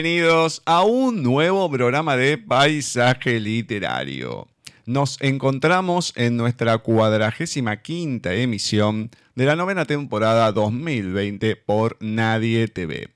[0.00, 4.46] Bienvenidos a un nuevo programa de Paisaje Literario.
[4.86, 13.08] Nos encontramos en nuestra cuadragésima quinta emisión de la novena temporada 2020 por Nadie TV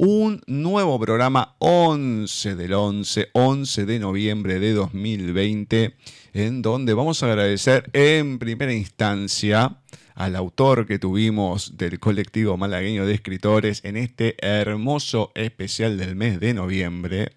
[0.00, 5.96] un nuevo programa 11 del 11, 11 de noviembre de 2020,
[6.34, 9.78] en donde vamos a agradecer en primera instancia
[10.14, 16.38] al autor que tuvimos del colectivo malagueño de escritores en este hermoso especial del mes
[16.38, 17.32] de noviembre,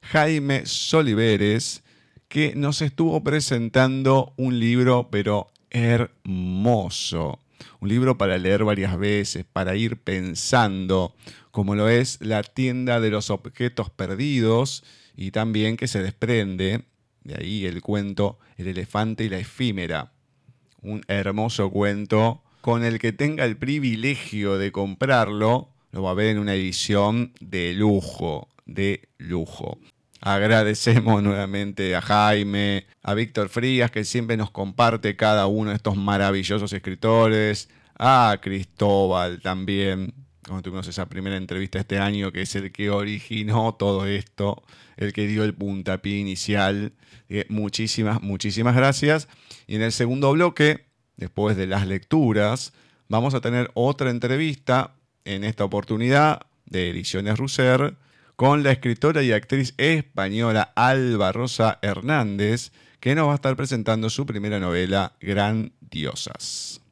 [0.00, 1.82] Jaime Soliveres,
[2.28, 7.40] que nos estuvo presentando un libro pero hermoso.
[7.80, 11.14] Un libro para leer varias veces, para ir pensando,
[11.56, 14.84] como lo es la tienda de los objetos perdidos
[15.16, 16.82] y también que se desprende,
[17.24, 20.12] de ahí el cuento El elefante y la efímera,
[20.82, 26.26] un hermoso cuento con el que tenga el privilegio de comprarlo, lo va a ver
[26.26, 29.78] en una edición de lujo, de lujo.
[30.20, 35.96] Agradecemos nuevamente a Jaime, a Víctor Frías, que siempre nos comparte cada uno de estos
[35.96, 42.70] maravillosos escritores, a Cristóbal también, como tuvimos esa primera entrevista este año, que es el
[42.72, 44.62] que originó todo esto,
[44.96, 46.92] el que dio el puntapié inicial.
[47.48, 49.28] muchísimas, muchísimas gracias.
[49.66, 52.72] Y en el segundo bloque, después de las lecturas,
[53.08, 54.92] vamos a tener otra entrevista,
[55.24, 57.96] en esta oportunidad de Ediciones Russer,
[58.36, 62.70] con la escritora y actriz española Alba Rosa Hernández,
[63.00, 66.85] que nos va a estar presentando su primera novela, Grandiosas.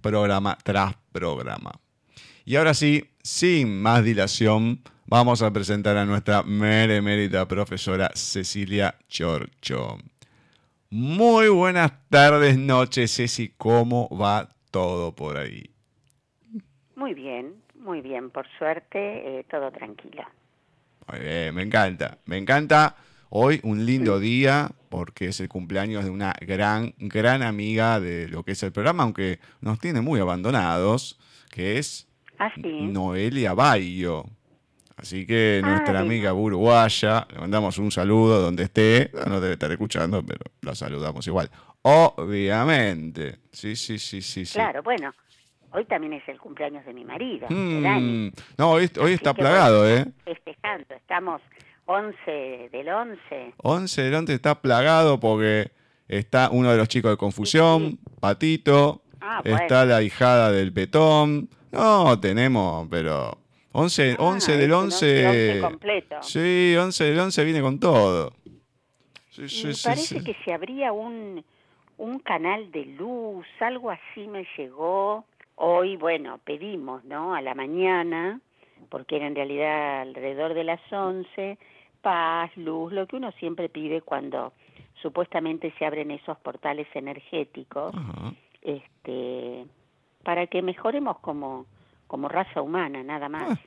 [0.01, 1.71] programa tras programa.
[2.45, 9.97] Y ahora sí, sin más dilación, vamos a presentar a nuestra meremérita profesora Cecilia Chorcho.
[10.91, 13.53] Muy buenas tardes, noches, Ceci.
[13.57, 15.71] ¿Cómo va todo por ahí?
[16.95, 18.29] Muy bien, muy bien.
[18.29, 20.23] Por suerte, eh, todo tranquilo.
[21.07, 22.19] Muy bien, me encanta.
[22.25, 22.95] Me encanta.
[23.31, 28.43] Hoy un lindo día porque es el cumpleaños de una gran, gran amiga de lo
[28.43, 31.19] que es el programa, aunque nos tiene muy abandonados,
[31.51, 32.07] que es
[32.39, 34.25] ¿Ah, Noelia Bayo.
[34.99, 40.21] Así que nuestra amiga uruguaya, le mandamos un saludo donde esté, no debe estar escuchando,
[40.25, 41.49] pero la saludamos igual.
[41.83, 43.39] Obviamente.
[43.51, 44.53] Sí, sí, sí, sí, sí.
[44.53, 45.13] Claro, bueno,
[45.71, 48.31] hoy también es el cumpleaños de mi marido, Mm, Dani.
[48.57, 50.05] No, hoy, está plagado, ¿eh?
[50.25, 51.41] Festejando, estamos
[51.85, 53.53] 11 del 11.
[53.57, 55.71] 11 del 11 está plagado porque
[56.07, 59.57] está uno de los chicos de Confusión, Patito, Ah, bueno.
[59.59, 61.49] está la hijada del Petón.
[61.71, 63.38] No, tenemos, pero
[63.71, 65.27] 11, Ah, 11 del es un 11.
[65.27, 66.15] 11 completo.
[66.23, 68.31] Sí, 11 del 11 viene con todo.
[69.31, 71.43] Sí, Me sí, parece que se abría un,
[71.97, 75.25] un canal de luz, algo así me llegó.
[75.55, 77.35] Hoy, bueno, pedimos, ¿no?
[77.35, 78.39] A la mañana,
[78.89, 81.57] porque era en realidad alrededor de las 11,
[82.01, 84.53] paz, luz, lo que uno siempre pide cuando
[85.01, 87.93] supuestamente se abren esos portales energéticos,
[88.61, 89.65] este,
[90.23, 91.65] para que mejoremos como,
[92.09, 93.57] como raza humana, nada más.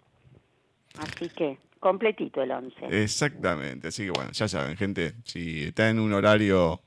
[0.99, 1.05] Ah.
[1.05, 3.03] Así que, completito el 11.
[3.03, 3.89] Exactamente.
[3.89, 6.81] Así que bueno, ya saben, gente, si está en un horario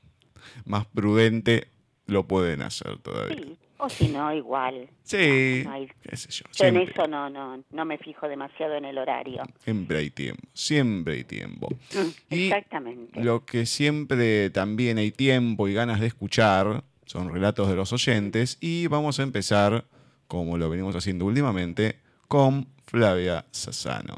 [0.66, 1.68] más prudente,
[2.06, 3.36] lo pueden hacer todavía.
[3.36, 4.88] Sí, o si no, igual.
[5.02, 6.44] Sí, No hay- qué sé yo.
[6.66, 9.42] En eso no, no, no me fijo demasiado en el horario.
[9.64, 11.68] siempre hay tiempo, siempre hay tiempo.
[11.94, 13.24] Mm, Y Exactamente.
[13.24, 18.58] Lo que siempre también hay tiempo y ganas de escuchar son relatos de los oyentes
[18.60, 19.84] y vamos a empezar,
[20.28, 24.16] como lo venimos haciendo últimamente, con Flavia Sassano.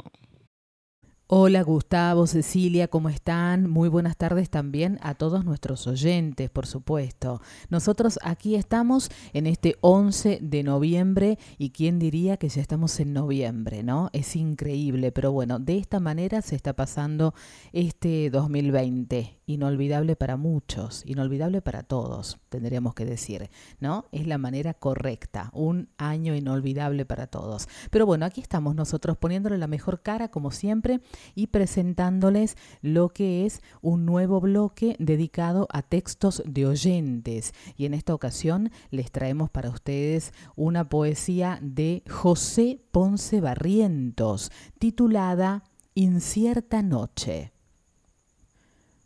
[1.31, 3.69] Hola Gustavo, Cecilia, ¿cómo están?
[3.69, 7.43] Muy buenas tardes también a todos nuestros oyentes, por supuesto.
[7.69, 13.13] Nosotros aquí estamos en este 11 de noviembre y quién diría que ya estamos en
[13.13, 14.09] noviembre, ¿no?
[14.15, 17.35] Es increíble, pero bueno, de esta manera se está pasando
[17.75, 19.38] este 2020.
[19.49, 23.49] Inolvidable para muchos, inolvidable para todos, tendríamos que decir,
[23.81, 24.05] ¿no?
[24.13, 27.67] Es la manera correcta, un año inolvidable para todos.
[27.91, 31.01] Pero bueno, aquí estamos nosotros poniéndole la mejor cara como siempre
[31.35, 37.55] y presentándoles lo que es un nuevo bloque dedicado a textos de oyentes.
[37.75, 45.65] Y en esta ocasión les traemos para ustedes una poesía de José Ponce Barrientos, titulada
[45.95, 47.55] Incierta Noche.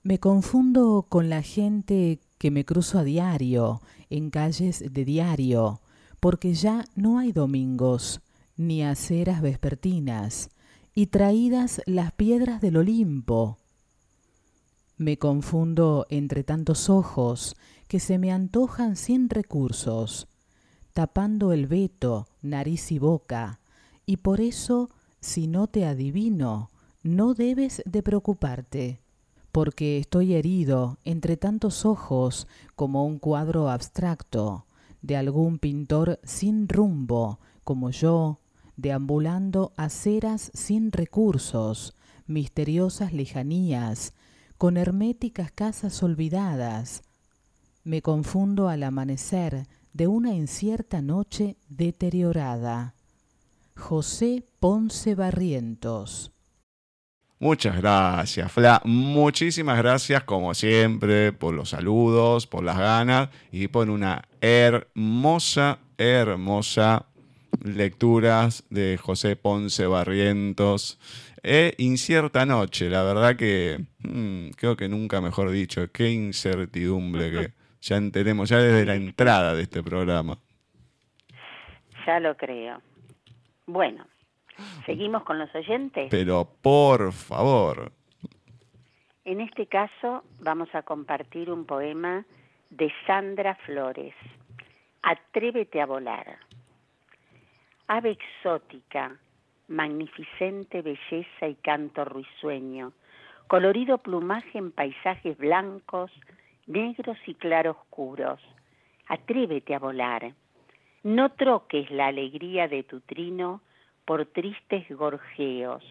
[0.05, 5.81] Me confundo con la gente que me cruzo a diario, en calles de diario,
[6.19, 8.21] porque ya no hay domingos,
[8.57, 10.51] ni aceras vespertinas,
[10.93, 13.59] y traídas las piedras del Olimpo.
[14.97, 17.55] Me confundo entre tantos ojos
[17.87, 20.27] que se me antojan sin recursos,
[20.95, 23.61] tapando el veto, nariz y boca,
[24.05, 26.71] y por eso, si no te adivino,
[27.05, 29.02] no debes de preocuparte
[29.53, 34.67] porque estoy herido entre tantos ojos como un cuadro abstracto
[35.03, 38.41] de algún pintor sin rumbo, como yo,
[38.77, 41.95] deambulando aceras sin recursos,
[42.27, 44.15] misteriosas lejanías,
[44.57, 47.03] con herméticas casas olvidadas.
[47.85, 52.95] Me confundo al amanecer de una incierta noche deteriorada.
[53.77, 56.33] José Ponce Barrientos
[57.43, 58.81] Muchas gracias, Fla.
[58.85, 67.07] Muchísimas gracias, como siempre, por los saludos, por las ganas y por una hermosa, hermosa
[67.65, 71.01] lecturas de José Ponce Barrientos.
[71.43, 77.53] E incierta noche, la verdad que mm, creo que nunca mejor dicho, qué incertidumbre que
[77.81, 80.39] ya tenemos ya desde la entrada de este programa.
[82.07, 82.81] Ya lo creo.
[83.67, 84.07] Bueno,
[84.87, 86.09] ¿seguimos con los oyentes?
[86.11, 87.93] Pero por favor.
[89.25, 92.25] En este caso vamos a compartir un poema
[92.71, 94.15] de Sandra Flores.
[95.03, 96.39] Atrévete a volar.
[97.87, 99.17] Ave exótica,
[99.69, 102.93] magnificente belleza y canto risueño,
[103.47, 106.11] colorido plumaje en paisajes blancos,
[106.67, 108.41] negros y claroscuros.
[109.09, 110.35] Atrévete a volar.
[111.03, 113.61] No troques la alegría de tu trino
[114.05, 115.83] por tristes gorjeos,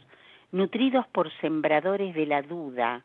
[0.52, 3.04] nutridos por sembradores de la duda,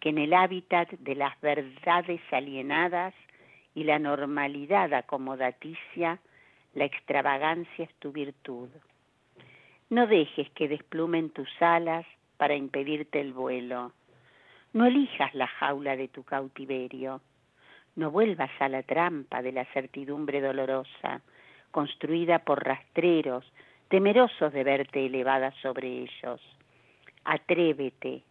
[0.00, 3.14] que en el hábitat de las verdades alienadas
[3.74, 6.18] y la normalidad acomodaticia,
[6.74, 8.68] la extravagancia es tu virtud.
[9.88, 13.92] No dejes que desplumen tus alas para impedirte el vuelo.
[14.72, 17.20] No elijas la jaula de tu cautiverio.
[17.94, 21.22] No vuelvas a la trampa de la certidumbre dolorosa,
[21.70, 23.50] construida por rastreros,
[23.88, 26.40] temerosos de verte elevada sobre ellos.
[27.24, 28.22] Atrévete,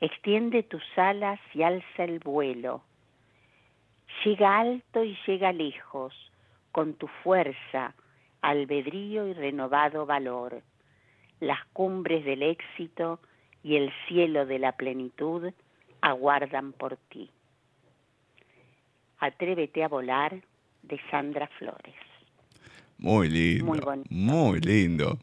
[0.00, 2.82] extiende tus alas y alza el vuelo.
[4.24, 6.14] Llega alto y llega lejos,
[6.72, 7.94] con tu fuerza,
[8.42, 10.62] albedrío y renovado valor
[11.44, 13.20] las cumbres del éxito
[13.62, 15.52] y el cielo de la plenitud
[16.00, 17.30] aguardan por ti.
[19.18, 20.42] Atrévete a volar
[20.82, 21.94] de Sandra Flores.
[22.98, 23.64] Muy lindo.
[23.64, 24.08] Muy bonito.
[24.10, 25.18] Muy lindo.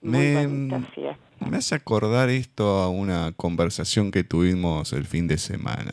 [0.00, 5.92] me, me hace acordar esto a una conversación que tuvimos el fin de semana.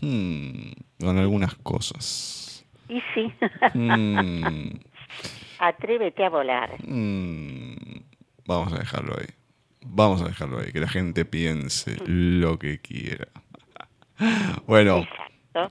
[0.00, 2.64] Hmm, con algunas cosas.
[2.88, 3.32] Y sí.
[3.74, 4.70] Hmm.
[5.58, 6.70] Atrévete a volar.
[6.84, 7.74] Hmm.
[8.46, 9.26] Vamos a dejarlo ahí.
[9.84, 13.28] Vamos a dejarlo ahí, que la gente piense lo que quiera.
[14.66, 15.04] Bueno,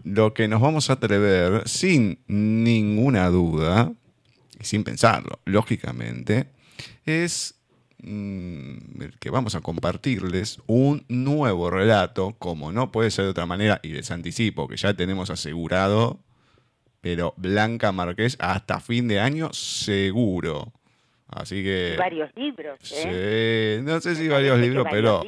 [0.03, 3.93] lo que nos vamos a atrever, sin ninguna duda,
[4.61, 6.47] y sin pensarlo, lógicamente,
[7.05, 7.55] es
[8.03, 8.77] mm,
[9.19, 13.89] que vamos a compartirles un nuevo relato, como no puede ser de otra manera, y
[13.89, 16.19] les anticipo que ya tenemos asegurado,
[17.01, 20.71] pero Blanca Marqués hasta fin de año seguro.
[21.27, 21.95] Así que.
[21.97, 22.77] varios libros.
[22.91, 23.77] ¿eh?
[23.79, 25.23] Sí, no sé si varios libros, pero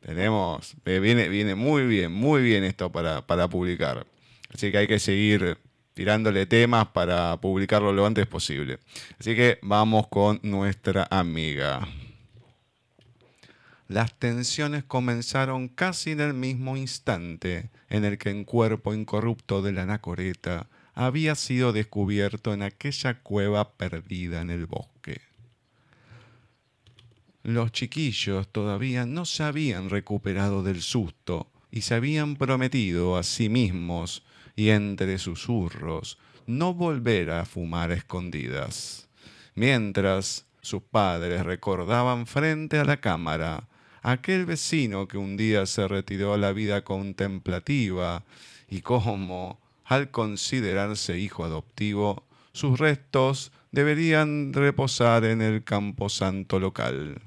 [0.00, 0.74] tenemos.
[0.84, 4.04] Eh, viene, viene muy bien, muy bien esto para, para publicar.
[4.52, 5.56] Así que hay que seguir
[5.94, 8.80] tirándole temas para publicarlo lo antes posible.
[9.18, 11.88] Así que vamos con nuestra amiga.
[13.88, 19.72] Las tensiones comenzaron casi en el mismo instante en el que el cuerpo incorrupto de
[19.72, 25.20] la anacoreta había sido descubierto en aquella cueva perdida en el bosque.
[27.42, 33.50] Los chiquillos todavía no se habían recuperado del susto y se habían prometido a sí
[33.50, 34.22] mismos
[34.56, 39.08] y entre susurros no volver a fumar escondidas,
[39.54, 43.68] mientras sus padres recordaban frente a la cámara
[44.02, 48.24] aquel vecino que un día se retiró a la vida contemplativa
[48.68, 57.20] y cómo, al considerarse hijo adoptivo, sus restos deberían reposar en el camposanto local.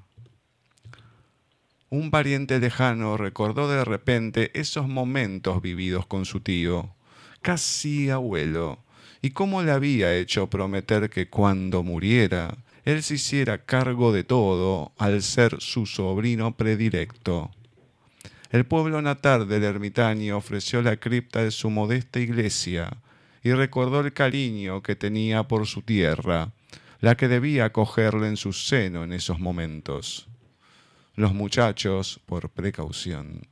[1.90, 6.96] Un pariente lejano recordó de repente esos momentos vividos con su tío,
[7.42, 8.80] casi abuelo,
[9.22, 14.94] y cómo le había hecho prometer que cuando muriera, él se hiciera cargo de todo
[14.98, 17.52] al ser su sobrino predilecto.
[18.50, 22.96] El pueblo natal del ermitaño ofreció la cripta de su modesta iglesia
[23.44, 26.54] y recordó el cariño que tenía por su tierra,
[27.02, 30.28] la que debía acogerle en su seno en esos momentos.
[31.16, 33.48] Los muchachos, por precaución,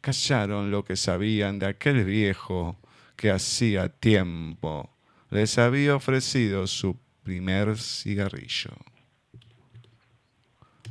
[0.00, 2.76] callaron lo que sabían de aquel viejo
[3.20, 4.96] que hacía tiempo
[5.28, 8.70] les había ofrecido su primer cigarrillo.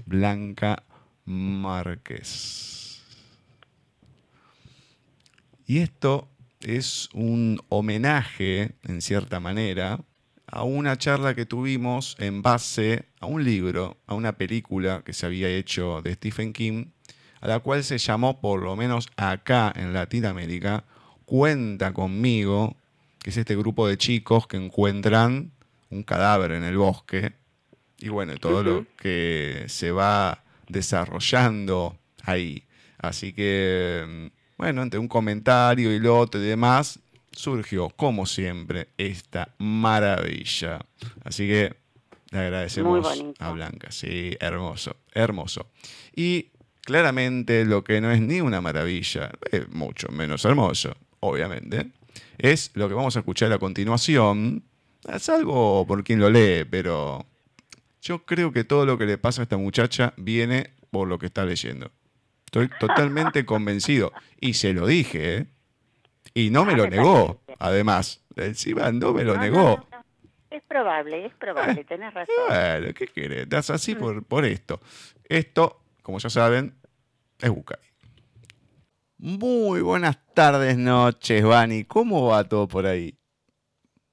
[0.06, 0.84] Blanca
[1.26, 3.02] Márquez.
[5.66, 10.00] Y esto es un homenaje, en cierta manera,
[10.46, 15.26] a una charla que tuvimos en base a un libro, a una película que se
[15.26, 16.92] había hecho de Stephen King,
[17.42, 20.86] a la cual se llamó, por lo menos acá en Latinoamérica,
[21.30, 22.76] Cuenta conmigo,
[23.20, 25.52] que es este grupo de chicos que encuentran
[25.92, 27.34] un cadáver en el bosque.
[28.00, 32.64] Y bueno, todo lo que se va desarrollando ahí.
[32.98, 37.00] Así que, bueno, entre un comentario y lo otro y demás,
[37.32, 40.80] surgió, como siempre, esta maravilla.
[41.24, 41.76] Así que
[42.32, 45.68] Le agradecemos a Blanca, sí, hermoso, hermoso.
[46.16, 46.48] Y
[46.82, 51.88] claramente lo que no es ni una maravilla, es mucho menos hermoso, obviamente,
[52.38, 54.64] es lo que vamos a escuchar a continuación,
[55.18, 57.26] salvo por quien lo lee, pero
[58.02, 61.28] yo creo que todo lo que le pasa a esta muchacha viene por lo que
[61.28, 61.92] está leyendo.
[62.46, 64.12] Estoy totalmente convencido.
[64.40, 65.46] Y se lo dije, ¿eh?
[66.34, 68.22] Y no me lo negó, además.
[68.36, 69.86] Encima no me lo negó.
[70.50, 72.36] Es probable, es probable, tenés razón.
[72.48, 73.50] Bueno, ¿qué querés?
[73.50, 74.00] Das así mm.
[74.00, 74.80] por, por esto.
[75.28, 76.74] Esto, como ya saben,
[77.40, 77.89] es Bucay.
[79.22, 81.84] Muy buenas tardes, noches, Vani.
[81.84, 83.20] ¿Cómo va todo por ahí?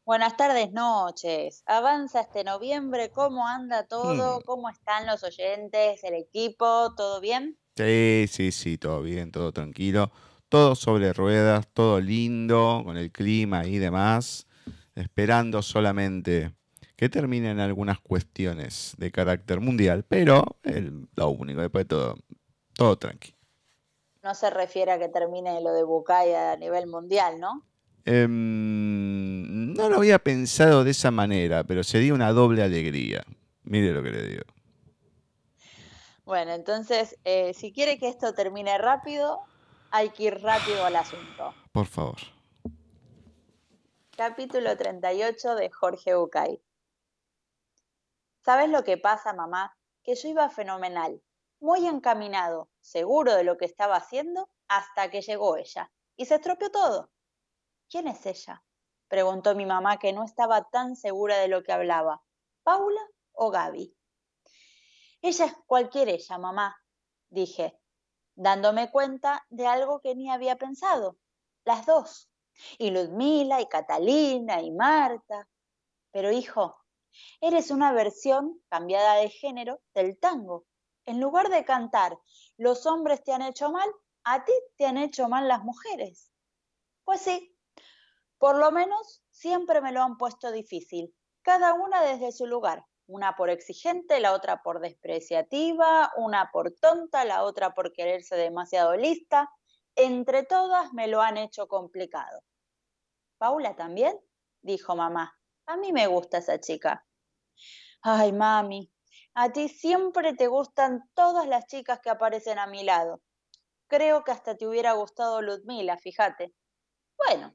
[0.05, 1.63] Buenas tardes, noches.
[1.67, 4.41] Avanza este noviembre, ¿cómo anda todo?
[4.41, 4.43] Hmm.
[4.45, 6.93] ¿Cómo están los oyentes, el equipo?
[6.97, 7.57] ¿Todo bien?
[7.77, 10.11] Sí, sí, sí, todo bien, todo tranquilo.
[10.49, 14.47] Todo sobre ruedas, todo lindo, con el clima y demás
[14.97, 16.53] esperando solamente
[16.97, 22.19] que terminen algunas cuestiones de carácter mundial, pero el, lo único, después todo,
[22.73, 23.36] todo tranqui.
[24.27, 27.65] No se refiere a que termine lo de Bucay a nivel mundial, ¿no?
[28.05, 33.23] Em, no lo había pensado de esa manera, pero sería una doble alegría.
[33.63, 34.43] Mire lo que le digo.
[36.25, 39.45] Bueno, entonces, eh, si quiere que esto termine rápido,
[39.93, 41.55] hay que ir rápido al asunto.
[41.71, 42.19] Por favor.
[44.17, 46.61] Capítulo 38 de Jorge Bucay.
[48.45, 49.77] ¿Sabes lo que pasa, mamá?
[50.03, 51.23] Que yo iba fenomenal,
[51.67, 55.91] muy encaminado, seguro de lo que estaba haciendo, hasta que llegó ella.
[56.15, 57.11] Y se estropeó todo.
[57.91, 58.63] ¿Quién es ella?
[59.09, 62.23] preguntó mi mamá, que no estaba tan segura de lo que hablaba.
[62.63, 63.01] ¿Paula
[63.33, 63.93] o Gaby?
[65.23, 66.77] Ella es cualquier ella, mamá,
[67.31, 67.77] dije,
[68.37, 71.19] dándome cuenta de algo que ni había pensado.
[71.65, 72.31] Las dos.
[72.79, 75.49] Y Ludmila, y Catalina, y Marta.
[76.13, 76.77] Pero hijo,
[77.41, 80.65] eres una versión cambiada de género del tango.
[81.07, 82.19] En lugar de cantar,
[82.57, 83.89] los hombres te han hecho mal,
[84.25, 86.33] a ti te han hecho mal las mujeres.
[87.05, 87.57] Pues sí,
[88.39, 92.85] por lo menos siempre me lo han puesto difícil, cada una desde su lugar.
[93.09, 98.97] Una por exigente, la otra por despreciativa, una por tonta, la otra por quererse demasiado
[98.97, 99.49] lista,
[99.95, 102.43] entre todas me lo han hecho complicado.
[103.39, 104.19] ¿Paula también?
[104.61, 105.39] dijo mamá.
[105.67, 107.07] A mí me gusta esa chica.
[108.03, 108.91] Ay, mami,
[109.39, 113.21] a ti siempre te gustan todas las chicas que aparecen a mi lado.
[113.87, 116.55] Creo que hasta te hubiera gustado Ludmila, fíjate.
[117.19, 117.55] Bueno,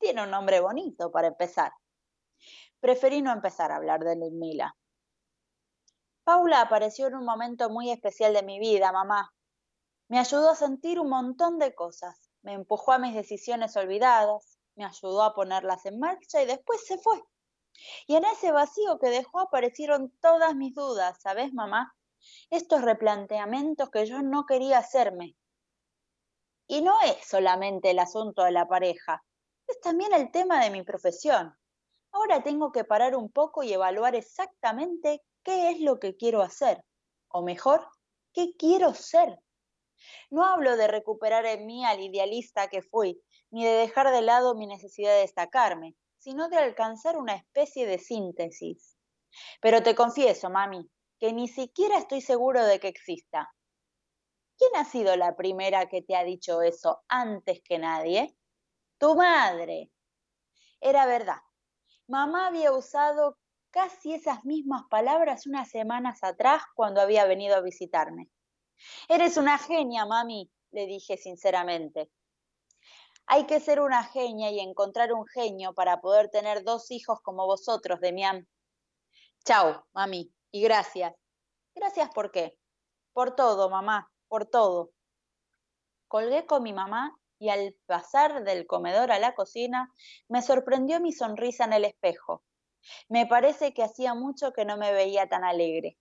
[0.00, 1.70] tiene un nombre bonito para empezar.
[2.80, 4.74] Preferí no empezar a hablar de Ludmila.
[6.24, 9.32] Paula apareció en un momento muy especial de mi vida, mamá.
[10.08, 14.84] Me ayudó a sentir un montón de cosas, me empujó a mis decisiones olvidadas, me
[14.84, 17.22] ayudó a ponerlas en marcha y después se fue.
[18.06, 21.94] Y en ese vacío que dejó aparecieron todas mis dudas, ¿sabes, mamá?
[22.50, 25.36] Estos replanteamientos que yo no quería hacerme.
[26.66, 29.24] Y no es solamente el asunto de la pareja,
[29.66, 31.56] es también el tema de mi profesión.
[32.12, 36.84] Ahora tengo que parar un poco y evaluar exactamente qué es lo que quiero hacer,
[37.28, 37.86] o mejor,
[38.32, 39.38] qué quiero ser.
[40.30, 44.54] No hablo de recuperar en mí al idealista que fui, ni de dejar de lado
[44.54, 48.96] mi necesidad de destacarme, sino de alcanzar una especie de síntesis.
[49.60, 53.50] Pero te confieso, mami, que ni siquiera estoy seguro de que exista.
[54.58, 58.36] ¿Quién ha sido la primera que te ha dicho eso antes que nadie?
[58.98, 59.90] Tu madre.
[60.80, 61.40] Era verdad.
[62.06, 63.38] Mamá había usado
[63.70, 68.28] casi esas mismas palabras unas semanas atrás cuando había venido a visitarme.
[69.08, 72.10] Eres una genia, mami, le dije sinceramente.
[73.32, 77.46] Hay que ser una genia y encontrar un genio para poder tener dos hijos como
[77.46, 78.48] vosotros, Demián.
[79.44, 81.14] Chao, mami, y gracias.
[81.72, 82.58] Gracias por qué.
[83.12, 84.90] Por todo, mamá, por todo.
[86.08, 89.94] Colgué con mi mamá y al pasar del comedor a la cocina
[90.26, 92.42] me sorprendió mi sonrisa en el espejo.
[93.08, 95.96] Me parece que hacía mucho que no me veía tan alegre.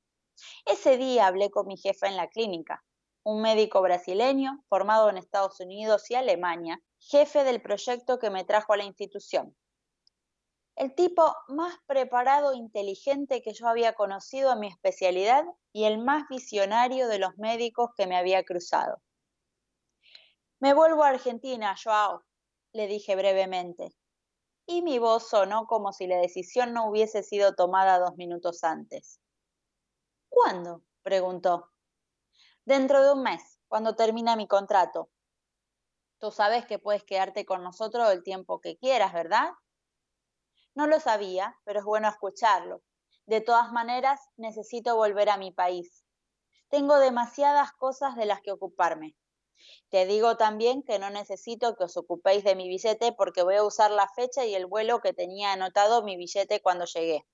[0.66, 2.84] Ese día hablé con mi jefa en la clínica,
[3.22, 8.74] un médico brasileño formado en Estados Unidos y Alemania, jefe del proyecto que me trajo
[8.74, 9.56] a la institución.
[10.76, 15.98] El tipo más preparado e inteligente que yo había conocido en mi especialidad y el
[15.98, 19.02] más visionario de los médicos que me había cruzado.
[20.60, 22.24] Me vuelvo a Argentina, Joao,
[22.74, 23.94] le dije brevemente,
[24.66, 29.20] y mi voz sonó como si la decisión no hubiese sido tomada dos minutos antes.
[30.30, 30.84] ¿Cuándo?
[31.02, 31.72] preguntó.
[32.66, 35.10] Dentro de un mes, cuando termina mi contrato.
[36.20, 39.52] Tú sabes que puedes quedarte con nosotros el tiempo que quieras, ¿verdad?
[40.76, 42.82] No lo sabía, pero es bueno escucharlo.
[43.26, 46.06] De todas maneras, necesito volver a mi país.
[46.68, 49.16] Tengo demasiadas cosas de las que ocuparme.
[49.90, 53.64] Te digo también que no necesito que os ocupéis de mi billete porque voy a
[53.64, 57.26] usar la fecha y el vuelo que tenía anotado mi billete cuando llegué.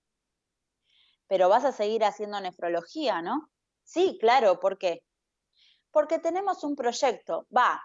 [1.27, 3.49] Pero vas a seguir haciendo nefrología, ¿no?
[3.83, 5.03] Sí, claro, ¿por qué?
[5.91, 7.81] Porque tenemos un proyecto, va,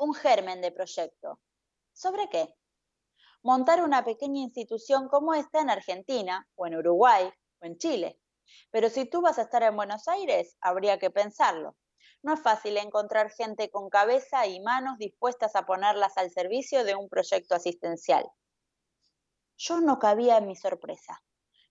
[0.00, 1.40] un germen de proyecto.
[1.92, 2.54] ¿Sobre qué?
[3.42, 8.18] Montar una pequeña institución como esta en Argentina, o en Uruguay, o en Chile.
[8.70, 11.76] Pero si tú vas a estar en Buenos Aires, habría que pensarlo.
[12.22, 16.94] No es fácil encontrar gente con cabeza y manos dispuestas a ponerlas al servicio de
[16.94, 18.24] un proyecto asistencial.
[19.58, 21.22] Yo no cabía en mi sorpresa.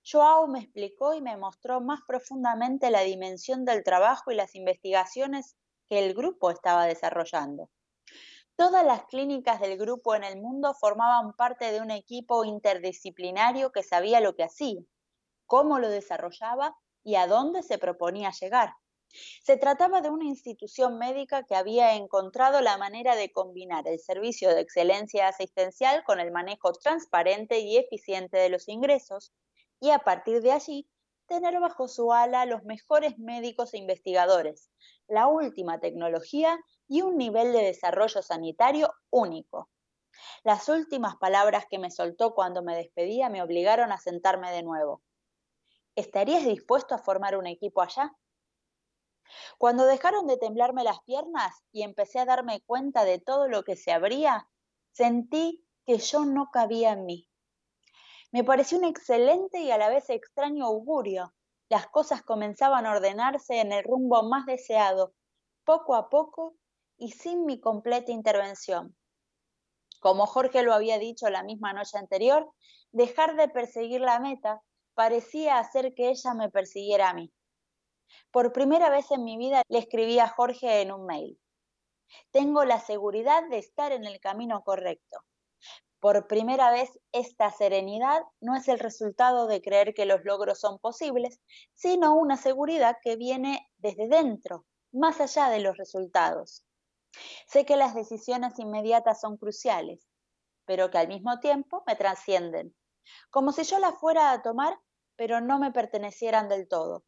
[0.03, 5.55] Joao me explicó y me mostró más profundamente la dimensión del trabajo y las investigaciones
[5.87, 7.71] que el grupo estaba desarrollando.
[8.59, 13.83] Todas las clínicas del grupo en el mundo formaban parte de un equipo interdisciplinario que
[13.83, 14.81] sabía lo que hacía,
[15.45, 18.73] cómo lo desarrollaba y a dónde se proponía llegar.
[19.41, 24.53] Se trataba de una institución médica que había encontrado la manera de combinar el servicio
[24.53, 29.31] de excelencia asistencial con el manejo transparente y eficiente de los ingresos
[29.79, 30.89] y a partir de allí
[31.27, 34.69] tener bajo su ala los mejores médicos e investigadores,
[35.07, 39.69] la última tecnología y un nivel de desarrollo sanitario único.
[40.43, 45.01] Las últimas palabras que me soltó cuando me despedía me obligaron a sentarme de nuevo.
[45.95, 48.11] ¿Estarías dispuesto a formar un equipo allá?
[49.59, 53.75] Cuando dejaron de temblarme las piernas y empecé a darme cuenta de todo lo que
[53.75, 54.49] se abría,
[54.91, 57.29] sentí que yo no cabía en mí.
[58.31, 61.35] Me pareció un excelente y a la vez extraño augurio.
[61.69, 65.13] Las cosas comenzaban a ordenarse en el rumbo más deseado,
[65.63, 66.55] poco a poco
[66.99, 68.95] y sin mi completa intervención.
[69.99, 72.51] Como Jorge lo había dicho la misma noche anterior,
[72.91, 74.61] dejar de perseguir la meta
[74.93, 77.31] parecía hacer que ella me persiguiera a mí.
[78.31, 81.39] Por primera vez en mi vida le escribí a Jorge en un mail.
[82.31, 85.23] Tengo la seguridad de estar en el camino correcto.
[85.99, 90.79] Por primera vez, esta serenidad no es el resultado de creer que los logros son
[90.79, 91.41] posibles,
[91.73, 96.65] sino una seguridad que viene desde dentro, más allá de los resultados.
[97.47, 100.07] Sé que las decisiones inmediatas son cruciales,
[100.65, 102.75] pero que al mismo tiempo me trascienden,
[103.29, 104.79] como si yo las fuera a tomar,
[105.15, 107.03] pero no me pertenecieran del todo.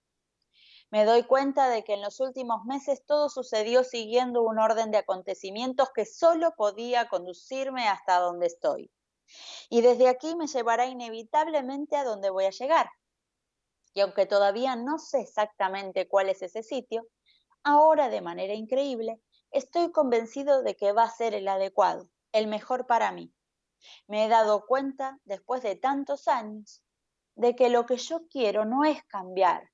[0.90, 4.98] Me doy cuenta de que en los últimos meses todo sucedió siguiendo un orden de
[4.98, 8.92] acontecimientos que solo podía conducirme hasta donde estoy.
[9.70, 12.90] Y desde aquí me llevará inevitablemente a donde voy a llegar.
[13.94, 17.08] Y aunque todavía no sé exactamente cuál es ese sitio,
[17.64, 22.88] ahora de manera increíble estoy convencido de que va a ser el adecuado, el mejor
[22.88, 23.34] para mí.
[24.08, 26.84] Me he dado cuenta, después de tantos años,
[27.36, 29.72] de que lo que yo quiero no es cambiar,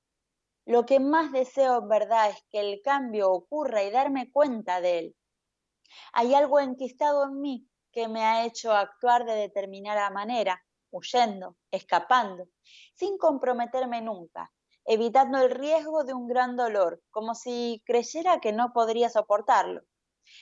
[0.68, 4.98] lo que más deseo en verdad es que el cambio ocurra y darme cuenta de
[4.98, 5.16] él.
[6.12, 12.48] Hay algo enquistado en mí que me ha hecho actuar de determinada manera, huyendo, escapando,
[12.94, 14.52] sin comprometerme nunca,
[14.90, 19.82] evitando el riesgo de un gran dolor, como si creyera que no podría soportarlo.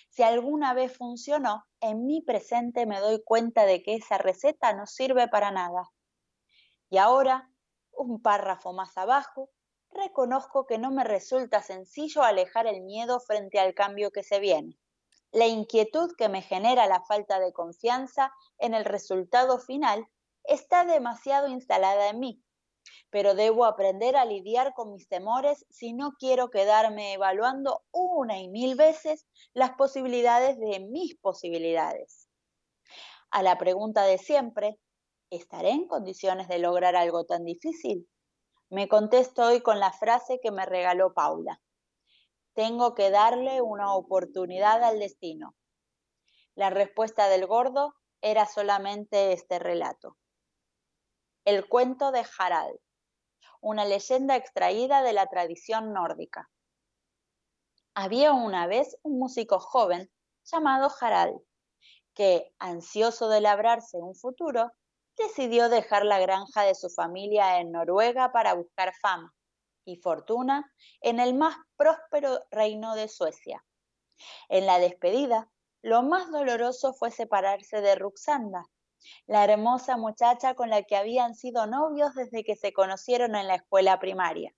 [0.08, 4.86] Si alguna vez funcionó, en mi presente me doy cuenta de que esa receta no
[4.86, 5.90] sirve para nada.
[6.88, 7.50] Y ahora,
[7.90, 9.50] un párrafo más abajo,
[9.90, 14.78] reconozco que no me resulta sencillo alejar el miedo frente al cambio que se viene.
[15.32, 20.06] La inquietud que me genera la falta de confianza en el resultado final
[20.44, 22.45] está demasiado instalada en mí,
[23.10, 28.48] pero debo aprender a lidiar con mis temores si no quiero quedarme evaluando una y
[28.48, 32.28] mil veces las posibilidades de mis posibilidades.
[33.30, 34.78] A la pregunta de siempre,
[35.30, 38.08] ¿estaré en condiciones de lograr algo tan difícil?
[38.68, 41.60] Me contesto hoy con la frase que me regaló Paula.
[42.54, 45.54] Tengo que darle una oportunidad al destino.
[46.54, 50.16] La respuesta del gordo era solamente este relato.
[51.46, 52.76] El cuento de Harald,
[53.60, 56.50] una leyenda extraída de la tradición nórdica.
[57.94, 60.10] Había una vez un músico joven
[60.42, 61.40] llamado Harald,
[62.14, 64.72] que, ansioso de labrarse un futuro,
[65.16, 69.32] decidió dejar la granja de su familia en Noruega para buscar fama
[69.84, 70.68] y fortuna
[71.00, 73.64] en el más próspero reino de Suecia.
[74.48, 75.48] En la despedida,
[75.80, 78.66] lo más doloroso fue separarse de Ruxanda,
[79.26, 83.56] la hermosa muchacha con la que habían sido novios desde que se conocieron en la
[83.56, 84.54] escuela primaria.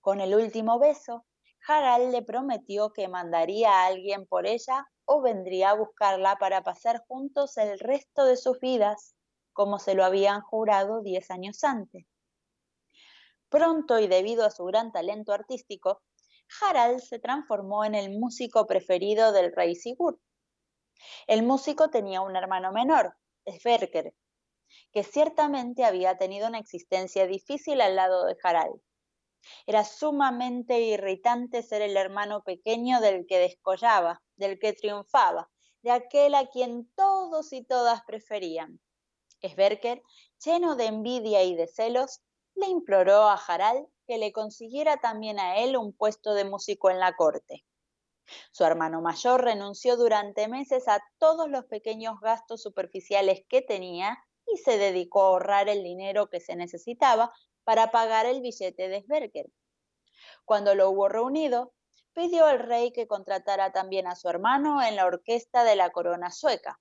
[0.00, 1.26] Con el último beso,
[1.66, 7.04] Harald le prometió que mandaría a alguien por ella o vendría a buscarla para pasar
[7.06, 9.14] juntos el resto de sus vidas
[9.52, 12.06] como se lo habían jurado diez años antes.
[13.48, 16.02] Pronto y debido a su gran talento artístico,
[16.60, 20.18] Harald se transformó en el músico preferido del rey Sigurd.
[21.26, 23.16] El músico tenía un hermano menor,
[23.50, 24.14] Sverker,
[24.92, 28.80] que ciertamente había tenido una existencia difícil al lado de Harald.
[29.66, 35.50] Era sumamente irritante ser el hermano pequeño del que descollaba, del que triunfaba,
[35.82, 38.80] de aquel a quien todos y todas preferían.
[39.42, 40.02] Sverker,
[40.44, 42.20] lleno de envidia y de celos,
[42.54, 46.98] le imploró a Harald que le consiguiera también a él un puesto de músico en
[46.98, 47.64] la corte.
[48.52, 54.56] Su hermano mayor renunció durante meses a todos los pequeños gastos superficiales que tenía y
[54.58, 57.32] se dedicó a ahorrar el dinero que se necesitaba
[57.64, 59.50] para pagar el billete de Sverker.
[60.44, 61.74] Cuando lo hubo reunido,
[62.14, 66.30] pidió al rey que contratara también a su hermano en la orquesta de la corona
[66.30, 66.80] sueca.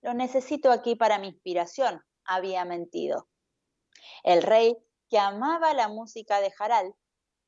[0.00, 3.28] Lo necesito aquí para mi inspiración, había mentido.
[4.22, 4.76] El rey,
[5.08, 6.94] que amaba la música de Harald,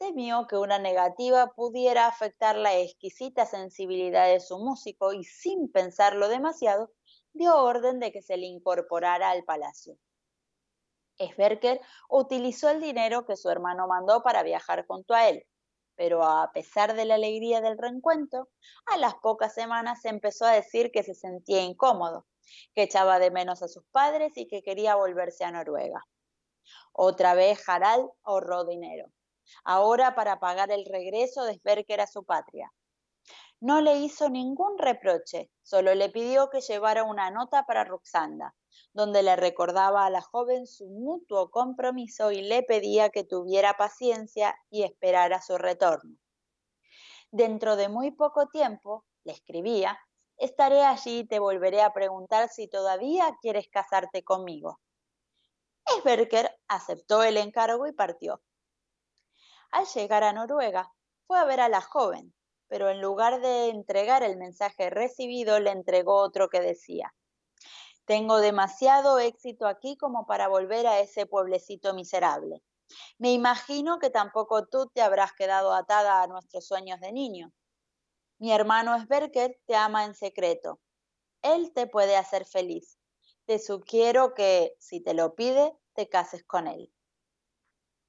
[0.02, 6.28] temió que una negativa pudiera afectar la exquisita sensibilidad de su músico y sin pensarlo
[6.28, 6.90] demasiado,
[7.32, 9.96] dio orden de que se le incorporara al palacio.
[11.20, 15.46] Sverker utilizó el dinero que su hermano mandó para viajar junto a él,
[15.94, 18.48] pero a pesar de la alegría del reencuentro,
[18.86, 22.26] a las pocas semanas empezó a decir que se sentía incómodo,
[22.74, 26.02] que echaba de menos a sus padres y que quería volverse a Noruega.
[26.92, 29.12] Otra vez Harald ahorró dinero,
[29.64, 32.72] ahora para pagar el regreso de Sverker a su patria.
[33.61, 38.57] No le hizo ningún reproche, solo le pidió que llevara una nota para Ruxanda,
[38.92, 44.57] donde le recordaba a la joven su mutuo compromiso y le pedía que tuviera paciencia
[44.68, 46.16] y esperara su retorno.
[47.31, 49.96] Dentro de muy poco tiempo, le escribía,
[50.37, 54.81] estaré allí y te volveré a preguntar si todavía quieres casarte conmigo.
[56.00, 58.42] Sverker aceptó el encargo y partió.
[59.72, 60.92] Al llegar a Noruega,
[61.26, 62.35] fue a ver a la joven,
[62.68, 67.12] pero en lugar de entregar el mensaje recibido, le entregó otro que decía,
[68.04, 72.62] tengo demasiado éxito aquí como para volver a ese pueblecito miserable.
[73.16, 77.52] Me imagino que tampoco tú te habrás quedado atada a nuestros sueños de niño.
[78.38, 80.80] Mi hermano Sberker te ama en secreto.
[81.40, 82.98] Él te puede hacer feliz.
[83.46, 86.92] Te sugiero que, si te lo pide, te cases con él.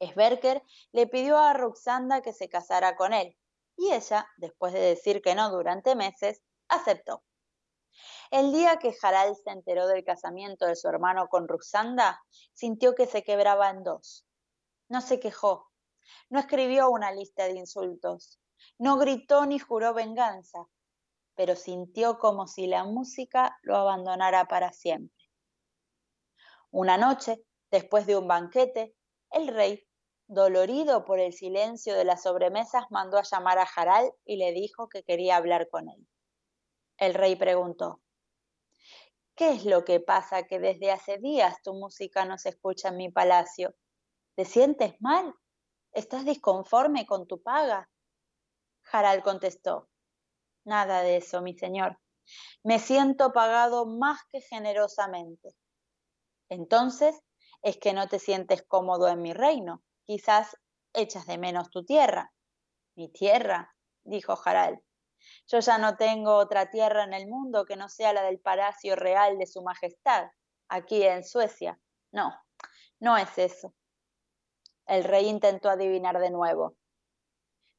[0.07, 3.37] Sberker le pidió a Ruxanda que se casara con él,
[3.77, 7.23] y ella, después de decir que no durante meses, aceptó.
[8.31, 13.05] El día que Harald se enteró del casamiento de su hermano con Ruxanda, sintió que
[13.05, 14.25] se quebraba en dos.
[14.89, 15.69] No se quejó,
[16.29, 18.39] no escribió una lista de insultos,
[18.77, 20.67] no gritó ni juró venganza,
[21.35, 25.23] pero sintió como si la música lo abandonara para siempre.
[26.71, 28.95] Una noche, después de un banquete,
[29.31, 29.87] el rey,
[30.27, 34.89] dolorido por el silencio de las sobremesas, mandó a llamar a Harald y le dijo
[34.89, 36.07] que quería hablar con él.
[36.97, 38.01] El rey preguntó,
[39.35, 42.97] ¿Qué es lo que pasa que desde hace días tu música no se escucha en
[42.97, 43.73] mi palacio?
[44.35, 45.33] ¿Te sientes mal?
[45.91, 47.89] ¿Estás disconforme con tu paga?
[48.91, 49.89] Harald contestó,
[50.65, 51.99] Nada de eso, mi señor.
[52.63, 55.55] Me siento pagado más que generosamente.
[56.49, 57.19] Entonces,
[57.61, 59.83] es que no te sientes cómodo en mi reino.
[60.05, 60.57] Quizás
[60.93, 62.33] echas de menos tu tierra.
[62.95, 64.79] Mi tierra, dijo Harald.
[65.47, 68.95] Yo ya no tengo otra tierra en el mundo que no sea la del Palacio
[68.95, 70.27] Real de Su Majestad,
[70.67, 71.79] aquí en Suecia.
[72.11, 72.33] No,
[72.99, 73.73] no es eso.
[74.85, 76.75] El rey intentó adivinar de nuevo.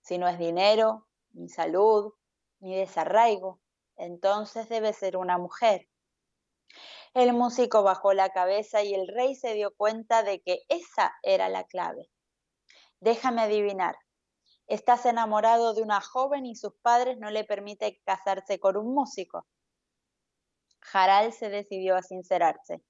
[0.00, 2.14] Si no es dinero, ni salud,
[2.60, 3.60] ni desarraigo,
[3.96, 5.88] entonces debe ser una mujer.
[7.12, 11.48] El músico bajó la cabeza y el rey se dio cuenta de que esa era
[11.48, 12.10] la clave.
[13.04, 13.96] Déjame adivinar,
[14.66, 19.46] Estás enamorado de una joven y sus padres no le permiten casarse con un músico.
[20.90, 22.82] Harald se decidió a sincerarse.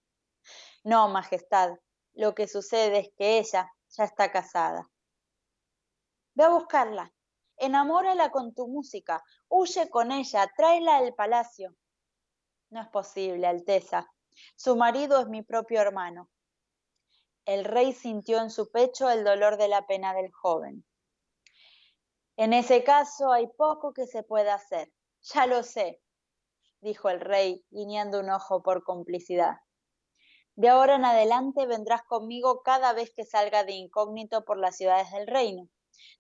[0.85, 1.73] No, Majestad,
[2.13, 4.89] lo que sucede es que ella ya está casada.
[6.35, 7.13] Ve a buscarla,
[7.57, 11.75] enamórala con tu música, huye con ella, tráela al palacio.
[12.71, 14.07] No es posible, Alteza.
[14.55, 16.31] Su marido es mi propio hermano.
[17.47, 20.85] El rey sintió en su pecho el dolor de la pena del joven.
[22.37, 24.91] En ese caso hay poco que se pueda hacer.
[25.35, 26.01] Ya lo sé,
[26.81, 29.59] dijo el rey, guiñando un ojo por complicidad.
[30.57, 35.11] De ahora en adelante vendrás conmigo cada vez que salga de incógnito por las ciudades
[35.11, 35.69] del reino.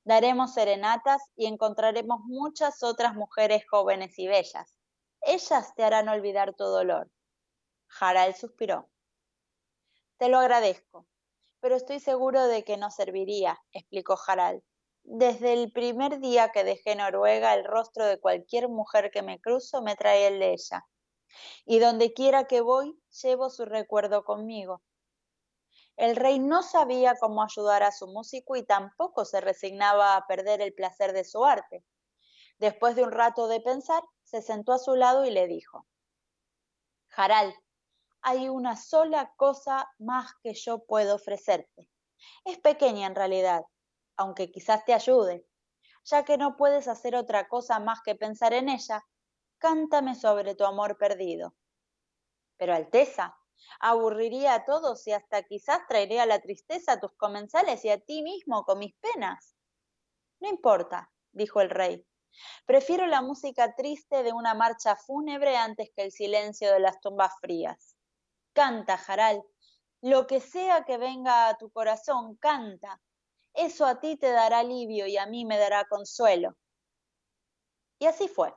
[0.04, 4.76] Daremos serenatas y encontraremos muchas otras mujeres jóvenes y bellas.
[5.22, 7.10] Ellas te harán olvidar tu dolor.
[8.00, 8.90] Harald suspiró.
[10.18, 11.06] Te lo agradezco,
[11.64, 14.62] pero estoy seguro de que no serviría, explicó Harald.
[15.02, 19.80] Desde el primer día que dejé Noruega, el rostro de cualquier mujer que me cruzo
[19.80, 20.86] me trae el de ella.
[21.64, 24.82] Y donde quiera que voy, llevo su recuerdo conmigo.
[25.96, 30.60] El rey no sabía cómo ayudar a su músico y tampoco se resignaba a perder
[30.60, 31.82] el placer de su arte.
[32.58, 35.86] Después de un rato de pensar, se sentó a su lado y le dijo,
[37.16, 37.54] Harald,
[38.24, 41.90] hay una sola cosa más que yo puedo ofrecerte.
[42.46, 43.66] Es pequeña en realidad,
[44.16, 45.46] aunque quizás te ayude.
[46.04, 49.04] Ya que no puedes hacer otra cosa más que pensar en ella,
[49.58, 51.54] cántame sobre tu amor perdido.
[52.56, 53.36] Pero Alteza,
[53.78, 58.22] aburriría a todos y hasta quizás traería la tristeza a tus comensales y a ti
[58.22, 59.54] mismo con mis penas.
[60.40, 62.06] No importa, dijo el rey.
[62.64, 67.32] Prefiero la música triste de una marcha fúnebre antes que el silencio de las tumbas
[67.40, 67.93] frías.
[68.54, 69.42] Canta, Jaral.
[70.00, 73.00] Lo que sea que venga a tu corazón, canta.
[73.52, 76.56] Eso a ti te dará alivio y a mí me dará consuelo.
[77.98, 78.54] Y así fue.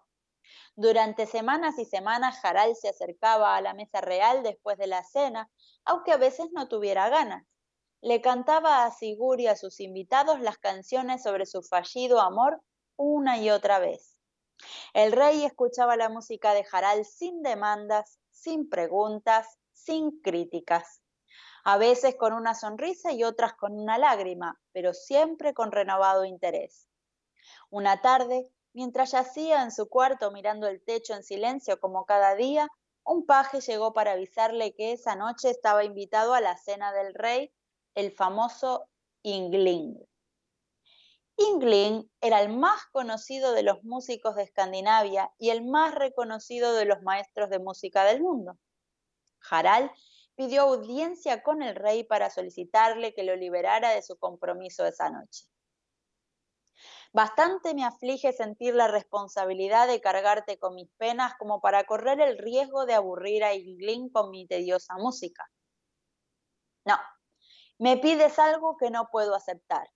[0.76, 5.50] Durante semanas y semanas Jaral se acercaba a la mesa real después de la cena,
[5.84, 7.44] aunque a veces no tuviera ganas.
[8.02, 12.62] Le cantaba a Sigur y a sus invitados las canciones sobre su fallido amor
[12.98, 14.20] una y otra vez.
[14.94, 19.58] El rey escuchaba la música de Jaral sin demandas, sin preguntas,
[19.88, 21.02] sin críticas
[21.64, 26.90] a veces con una sonrisa y otras con una lágrima, pero siempre con renovado interés.
[27.70, 32.68] Una tarde, mientras yacía en su cuarto mirando el techo en silencio como cada día,
[33.06, 37.54] un paje llegó para avisarle que esa noche estaba invitado a la cena del rey,
[37.96, 38.90] el famoso
[39.24, 39.98] Ingling.
[41.38, 46.86] Ingling era el más conocido de los músicos de Escandinavia y el más reconocido de
[46.86, 48.58] los maestros de música del mundo.
[49.50, 49.92] Harald
[50.36, 55.46] pidió audiencia con el rey para solicitarle que lo liberara de su compromiso esa noche.
[57.12, 62.38] Bastante me aflige sentir la responsabilidad de cargarte con mis penas como para correr el
[62.38, 65.50] riesgo de aburrir a Inglín con mi tediosa música.
[66.86, 66.98] No,
[67.80, 69.90] me pides algo que no puedo aceptar.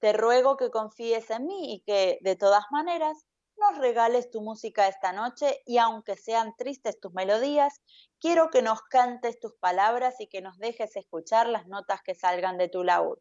[0.00, 3.27] Te ruego que confíes en mí y que, de todas maneras,
[3.58, 7.82] nos regales tu música esta noche y aunque sean tristes tus melodías,
[8.20, 12.58] quiero que nos cantes tus palabras y que nos dejes escuchar las notas que salgan
[12.58, 13.18] de tu laúd.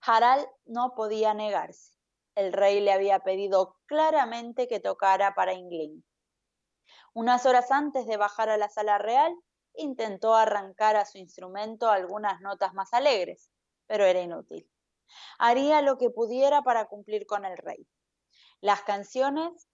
[0.00, 1.94] Harald no podía negarse.
[2.34, 6.04] El rey le había pedido claramente que tocara para Inglín.
[7.12, 9.34] Unas horas antes de bajar a la sala real,
[9.74, 13.50] intentó arrancar a su instrumento algunas notas más alegres,
[13.86, 14.70] pero era inútil.
[15.38, 17.86] Haría lo que pudiera para cumplir con el rey.
[18.60, 19.68] Las canciones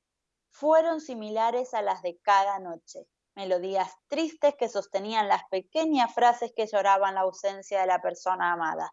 [0.51, 6.67] fueron similares a las de cada noche, melodías tristes que sostenían las pequeñas frases que
[6.67, 8.93] lloraban la ausencia de la persona amada.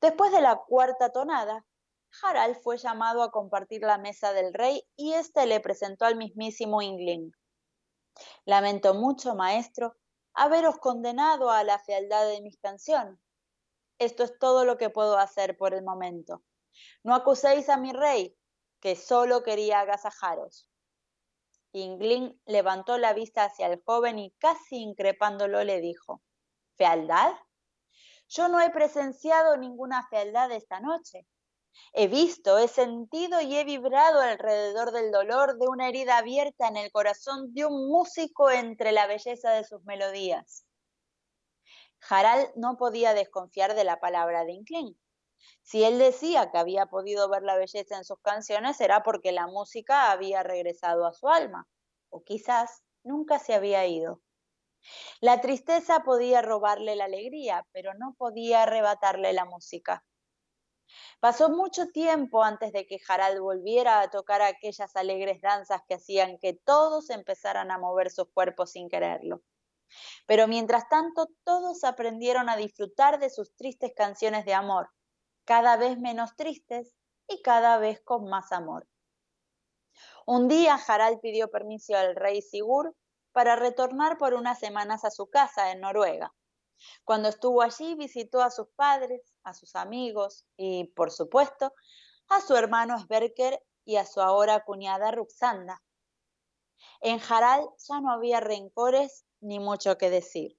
[0.00, 1.64] Después de la cuarta tonada,
[2.22, 6.80] Harald fue llamado a compartir la mesa del rey y éste le presentó al mismísimo
[6.80, 7.32] Ingling.
[8.44, 9.96] Lamento mucho, maestro,
[10.32, 13.18] haberos condenado a la fealdad de mis canciones.
[13.98, 16.42] Esto es todo lo que puedo hacer por el momento.
[17.02, 18.36] No acuséis a mi rey,
[18.80, 20.68] que solo quería agasajaros.
[21.72, 26.22] Inglín levantó la vista hacia el joven y casi increpándolo le dijo,
[26.76, 27.32] ¿Fealdad?
[28.28, 31.26] Yo no he presenciado ninguna fealdad esta noche.
[31.92, 36.76] He visto, he sentido y he vibrado alrededor del dolor de una herida abierta en
[36.76, 40.66] el corazón de un músico entre la belleza de sus melodías.
[42.08, 44.98] Harald no podía desconfiar de la palabra de Inglín.
[45.62, 49.46] Si él decía que había podido ver la belleza en sus canciones, era porque la
[49.46, 51.66] música había regresado a su alma,
[52.08, 54.22] o quizás nunca se había ido.
[55.20, 60.04] La tristeza podía robarle la alegría, pero no podía arrebatarle la música.
[61.20, 66.38] Pasó mucho tiempo antes de que Harald volviera a tocar aquellas alegres danzas que hacían
[66.38, 69.42] que todos empezaran a mover sus cuerpos sin quererlo.
[70.26, 74.90] Pero mientras tanto, todos aprendieron a disfrutar de sus tristes canciones de amor,
[75.46, 76.94] cada vez menos tristes
[77.28, 78.86] y cada vez con más amor.
[80.26, 82.94] Un día Harald pidió permiso al rey Sigur
[83.32, 86.34] para retornar por unas semanas a su casa en Noruega.
[87.04, 91.72] Cuando estuvo allí visitó a sus padres, a sus amigos y, por supuesto,
[92.28, 95.80] a su hermano Sverker y a su ahora cuñada Ruxanda.
[97.00, 100.58] En Harald ya no había rencores ni mucho que decir.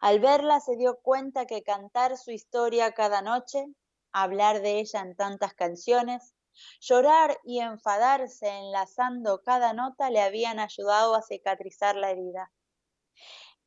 [0.00, 3.66] Al verla se dio cuenta que cantar su historia cada noche
[4.12, 6.34] hablar de ella en tantas canciones,
[6.80, 12.52] llorar y enfadarse enlazando cada nota le habían ayudado a cicatrizar la herida.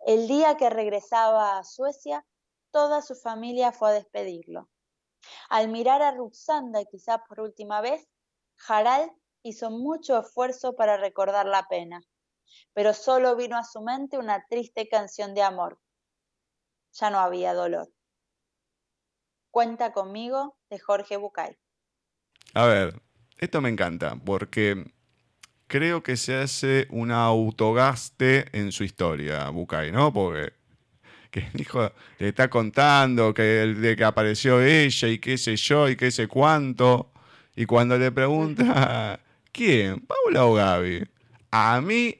[0.06, 2.26] El día que regresaba a Suecia,
[2.72, 4.70] toda su familia fue a despedirlo.
[5.50, 8.08] Al mirar a Ruxanda quizá por última vez,
[8.68, 9.12] Harald
[9.44, 12.02] hizo mucho esfuerzo para recordar la pena,
[12.74, 15.80] pero solo vino a su mente una triste canción de amor.
[16.94, 17.90] Ya no había dolor.
[19.56, 21.56] Cuenta conmigo de Jorge Bucay.
[22.56, 23.02] A ver,
[23.38, 24.84] esto me encanta porque
[25.68, 30.12] creo que se hace un autogaste en su historia, Bucay, ¿no?
[30.12, 30.52] Porque
[31.32, 31.90] que el hijo
[32.20, 36.28] le está contando que de que apareció ella y qué sé yo y qué sé
[36.28, 37.14] cuánto.
[37.56, 39.22] Y cuando le pregunta,
[39.54, 40.02] ¿quién?
[40.02, 41.08] ¿Paula o Gaby?
[41.52, 42.14] A mí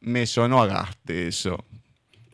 [0.00, 1.64] me sonó a gaste eso.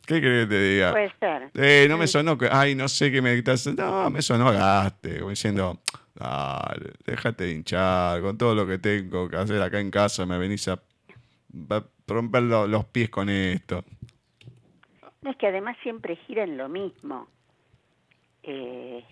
[0.08, 0.90] ¿Qué crees que te diga?
[0.92, 1.50] Puede ser.
[1.54, 3.66] Eh, no me sonó que, ay, no sé qué me estás.
[3.66, 5.18] No, me sonó gaste.
[5.18, 5.80] Como diciendo,
[6.14, 10.24] dale, déjate de hinchar con todo lo que tengo que hacer acá en casa.
[10.24, 10.80] Me venís a,
[11.70, 13.84] a romper lo- los pies con esto.
[15.20, 17.28] No, es que además siempre gira en lo mismo.
[18.44, 19.04] Eh,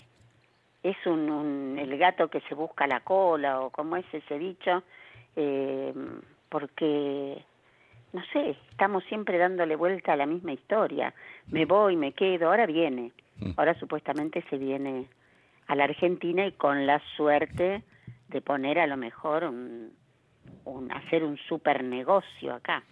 [0.82, 4.82] es un, un- el gato que se busca la cola, o como es ese dicho,
[5.34, 5.92] eh,
[6.48, 7.44] porque,
[8.16, 11.12] no sé, estamos siempre dándole vuelta a la misma historia.
[11.48, 13.12] Me voy, me quedo, ahora viene.
[13.56, 15.06] Ahora supuestamente se viene
[15.66, 17.82] a la Argentina y con la suerte
[18.28, 19.92] de poner a lo mejor un,
[20.64, 22.82] un hacer un super negocio acá,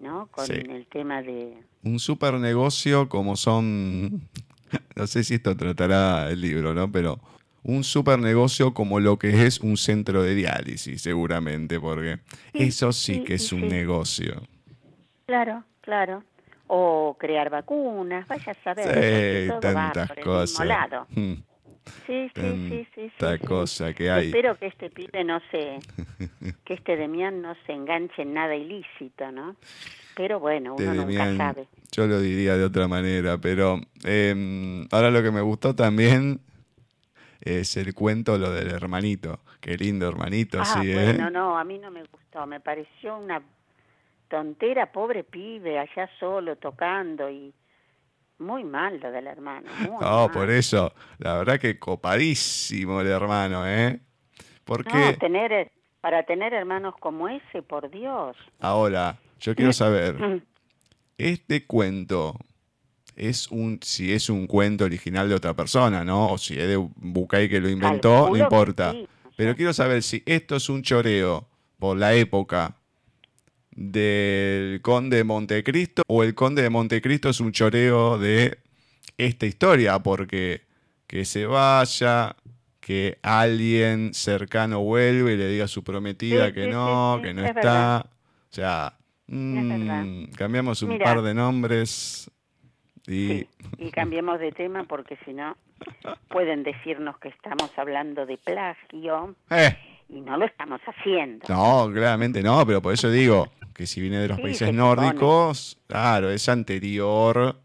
[0.00, 0.26] ¿no?
[0.30, 0.52] Con Sí.
[0.52, 4.28] el tema de un super negocio como son,
[4.96, 6.92] no sé si esto tratará el libro, ¿no?
[6.92, 7.18] Pero
[7.64, 12.18] un super negocio como lo que es un centro de diálisis, seguramente, porque
[12.52, 14.42] Sí, eso sí, sí, que es sí, un negocio.
[15.26, 16.24] Claro, claro.
[16.66, 19.44] O crear vacunas, vaya a saber.
[19.44, 20.66] Sí, todo va tantas por el mismo cosas.
[20.66, 21.06] lado.
[21.16, 21.34] Mm,
[22.06, 24.26] Sí, sí, sí, sí, cosa que hay.
[24.26, 25.78] Espero que este pibe no se,
[26.64, 29.56] que este Demián no se enganche en nada ilícito, ¿no?
[30.14, 31.66] Pero bueno, uno nunca sabe.
[31.90, 36.40] yo lo diría de otra manera, pero em, ahora lo que me gustó también
[37.44, 39.40] es el cuento, lo del hermanito.
[39.60, 40.94] Qué lindo hermanito, Ah, sí, ¿eh?
[40.94, 43.42] bueno, no, a mí no me gustó, me pareció una
[44.28, 47.52] tontera, pobre pibe, allá solo tocando y
[48.38, 49.66] muy mal lo del hermano.
[50.00, 50.30] No, mal.
[50.30, 54.00] por eso, la verdad que copadísimo el hermano, ¿eh?
[54.64, 55.70] Porque No, tener,
[56.00, 58.36] para tener hermanos como ese, por Dios.
[58.60, 60.42] ahora, yo quiero saber, Mm.
[61.18, 62.34] este cuento
[63.28, 66.32] es un, si es un cuento original de otra persona, ¿no?
[66.32, 68.92] O si es de Bucay que lo inventó, no importa.
[68.92, 69.06] sí,
[69.36, 71.46] Pero quiero saber si esto es un choreo
[71.78, 72.76] por la época
[73.70, 78.58] del Conde de Montecristo o el Conde de Montecristo es un choreo de
[79.16, 80.62] esta historia, porque
[81.06, 82.36] que se vaya,
[82.80, 87.32] que alguien cercano vuelve y le diga a su prometida Sí, que sí, no, que
[87.34, 87.60] no es está.
[87.60, 88.06] verdad.
[88.50, 88.98] O sea,
[89.28, 91.04] mm, cambiamos un Mira.
[91.04, 92.30] par de nombres
[93.06, 93.48] y Sí,
[93.78, 95.56] y cambiemos de tema porque si no
[96.28, 99.76] pueden decirnos que estamos hablando de plagio eh,
[100.08, 101.44] y no lo estamos haciendo.
[101.48, 104.72] no, claramente no, pero por eso digo que si viene de los Sí, países se
[104.72, 107.58] nórdicos, claro, es anterior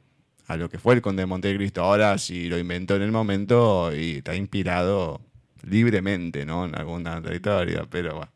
[0.48, 1.84] a lo que fue el Conde de Montecristo.
[1.84, 5.20] Ahora si lo inventó en el momento y está inspirado
[5.64, 6.66] libremente, ¿no?
[6.66, 8.32] En alguna territoria, pero bueno,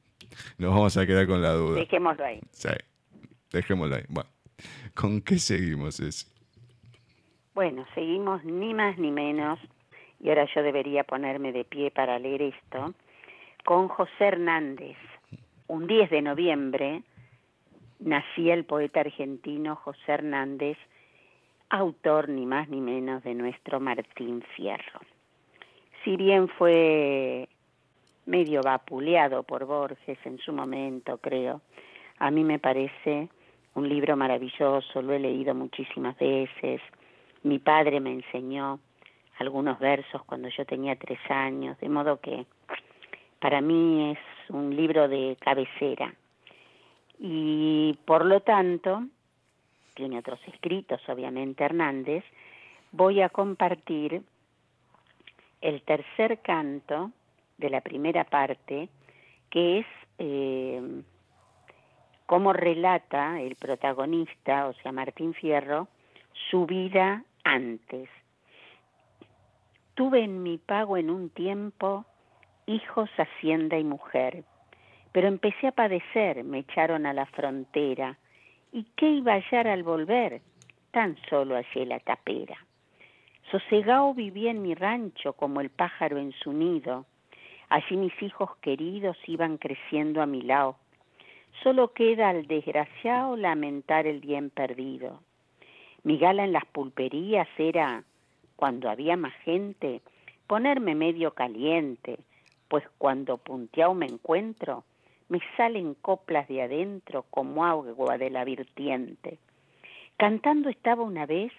[0.57, 1.79] nos vamos a quedar con la duda.
[1.79, 2.41] Dejémoslo ahí.
[2.51, 2.69] Sí,
[3.51, 4.03] dejémoslo ahí.
[4.09, 4.29] Bueno,
[4.93, 6.27] ¿con qué seguimos ese?
[7.53, 9.59] Bueno, seguimos ni más ni menos,
[10.21, 12.93] y ahora yo debería ponerme de pie para leer esto,
[13.65, 14.95] con José Hernández.
[15.67, 17.03] Un 10 de noviembre
[17.99, 20.77] nacía el poeta argentino José Hernández,
[21.69, 25.01] autor ni más ni menos de nuestro Martín Fierro.
[26.05, 27.49] Si bien fue
[28.25, 31.59] medio vapuleado por Borges en su momento, creo,
[32.17, 33.27] a mí me parece
[33.75, 36.81] un libro maravilloso, lo he leído muchísimas veces.
[37.43, 38.79] Mi padre me enseñó
[39.39, 42.45] algunos versos cuando yo tenía tres años, de modo que
[43.39, 46.13] para mí es un libro de cabecera.
[47.17, 49.03] Y por lo tanto,
[49.95, 52.23] tiene otros escritos, obviamente Hernández,
[52.91, 54.21] voy a compartir
[55.61, 57.11] el tercer canto
[57.57, 58.89] de la primera parte,
[59.49, 59.85] que es
[60.17, 61.01] eh,
[62.25, 65.87] cómo relata el protagonista, o sea, Martín Fierro,
[66.49, 68.09] su vida antes.
[69.93, 72.05] Tuve en mi pago en un tiempo
[72.65, 74.43] hijos, hacienda y mujer,
[75.11, 78.17] pero empecé a padecer, me echaron a la frontera,
[78.71, 80.41] ¿y qué iba a hallar al volver?
[80.91, 82.57] Tan solo hallé la tapera.
[83.49, 87.05] Sosegao vivía en mi rancho como el pájaro en su nido,
[87.69, 90.77] allí mis hijos queridos iban creciendo a mi lado.
[91.63, 95.21] Solo queda al desgraciado lamentar el bien perdido.
[96.03, 98.03] Mi gala en las pulperías era
[98.55, 100.01] cuando había más gente,
[100.47, 102.19] ponerme medio caliente,
[102.67, 104.83] pues cuando punteado me encuentro,
[105.29, 109.39] me salen coplas de adentro como agua de la virtiente.
[110.17, 111.51] Cantando estaba una vez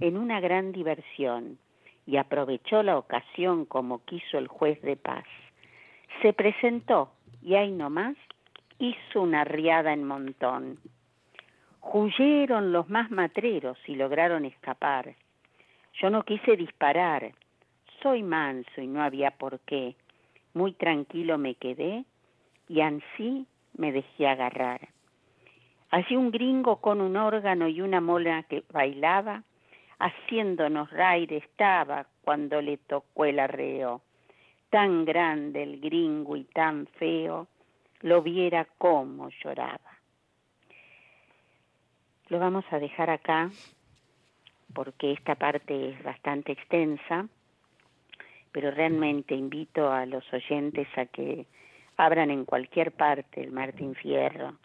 [0.00, 1.58] en una gran diversión
[2.06, 5.24] y aprovechó la ocasión como quiso el juez de paz.
[6.22, 7.12] Se presentó
[7.42, 8.16] y ahí nomás
[8.78, 10.78] hizo una riada en montón.
[11.82, 15.14] Huyeron los más matreros y lograron escapar.
[15.94, 17.32] Yo no quise disparar.
[18.02, 19.96] Soy manso y no había por qué.
[20.54, 22.04] Muy tranquilo me quedé
[22.68, 24.88] y ansí me dejé agarrar.
[25.90, 29.42] Allí un gringo con un órgano y una mola que bailaba,
[29.98, 34.02] haciéndonos raire estaba cuando le tocó el arreo.
[34.70, 37.48] Tan grande el gringo y tan feo,
[38.02, 39.89] lo viera cómo lloraba.
[42.30, 43.50] Lo vamos a dejar acá
[44.72, 47.26] porque esta parte es bastante extensa,
[48.52, 51.46] pero realmente invito a los oyentes a que
[51.96, 54.56] abran en cualquier parte el Martín Fierro,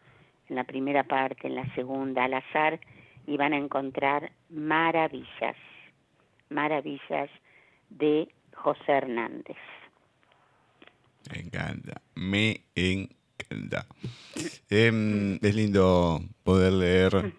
[0.47, 2.79] en la primera parte, en la segunda, al azar,
[3.25, 5.57] y van a encontrar maravillas,
[6.51, 7.31] maravillas
[7.89, 9.57] de José Hernández.
[11.33, 13.87] Me encanta, me encanta.
[14.69, 17.33] Em, es lindo poder leer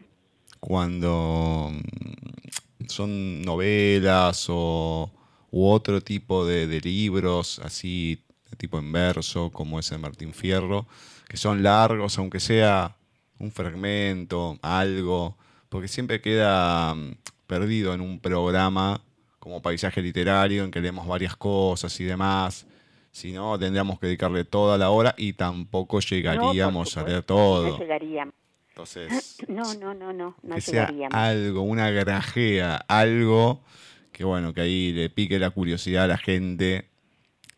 [0.61, 5.11] cuando mm, son novelas o
[5.50, 8.22] u otro tipo de, de libros así
[8.57, 10.86] tipo en verso, como es el Martín Fierro,
[11.28, 12.96] que son largos, aunque sea
[13.38, 15.36] un fragmento, algo,
[15.68, 19.00] porque siempre queda mm, perdido en un programa
[19.38, 22.66] como paisaje literario en que leemos varias cosas y demás.
[23.12, 27.70] Si no, tendríamos que dedicarle toda la hora y tampoco llegaríamos a leer todo.
[27.70, 28.34] No llegaríamos.
[28.77, 33.64] Entonces, no, no, no, no, no que sea algo, una grajea, algo
[34.12, 36.91] que bueno, que ahí le pique la curiosidad a la gente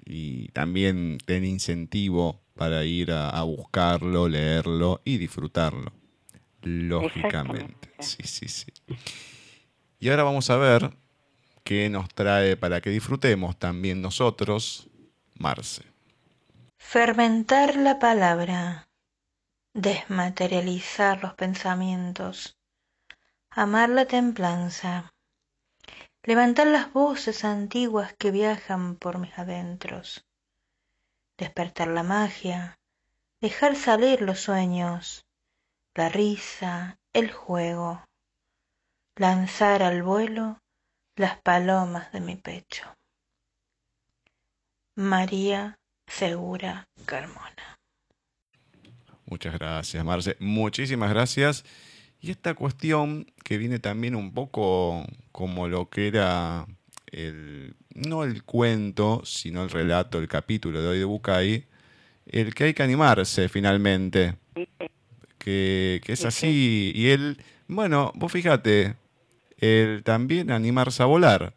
[0.04, 5.92] y también ten incentivo para ir a, buscarlo, leerlo y disfrutarlo.
[6.62, 7.90] Lógicamente.
[7.98, 8.72] Sí, sí, sí.
[9.98, 10.92] Y ahora vamos a ver
[11.64, 14.88] qué nos trae para que disfrutemos también nosotros,
[15.36, 15.82] Marce.
[16.76, 18.87] Fermentar la palabra,
[19.78, 22.58] desmaterializar los pensamientos,
[23.48, 25.14] amar la templanza,
[26.24, 30.26] levantar las voces antiguas que viajan por mis adentros,
[31.36, 32.80] despertar la magia,
[33.40, 35.24] dejar salir los sueños,
[35.94, 38.02] la risa, el juego,
[39.14, 40.58] lanzar al vuelo
[41.14, 42.96] las palomas de mi pecho.
[44.96, 47.77] María Segura Carmona.
[49.28, 50.36] Muchas gracias, Marce.
[50.40, 51.64] Muchísimas gracias.
[52.20, 56.66] Y esta cuestión que viene también un poco como lo que era
[57.12, 61.64] el, no el cuento, sino el relato, el capítulo de hoy de Bucay,
[62.26, 64.34] el que hay que animarse finalmente.
[65.38, 66.92] Que, que es así.
[66.94, 68.96] Y él, bueno, vos fíjate,
[69.58, 71.54] el también animarse a volar.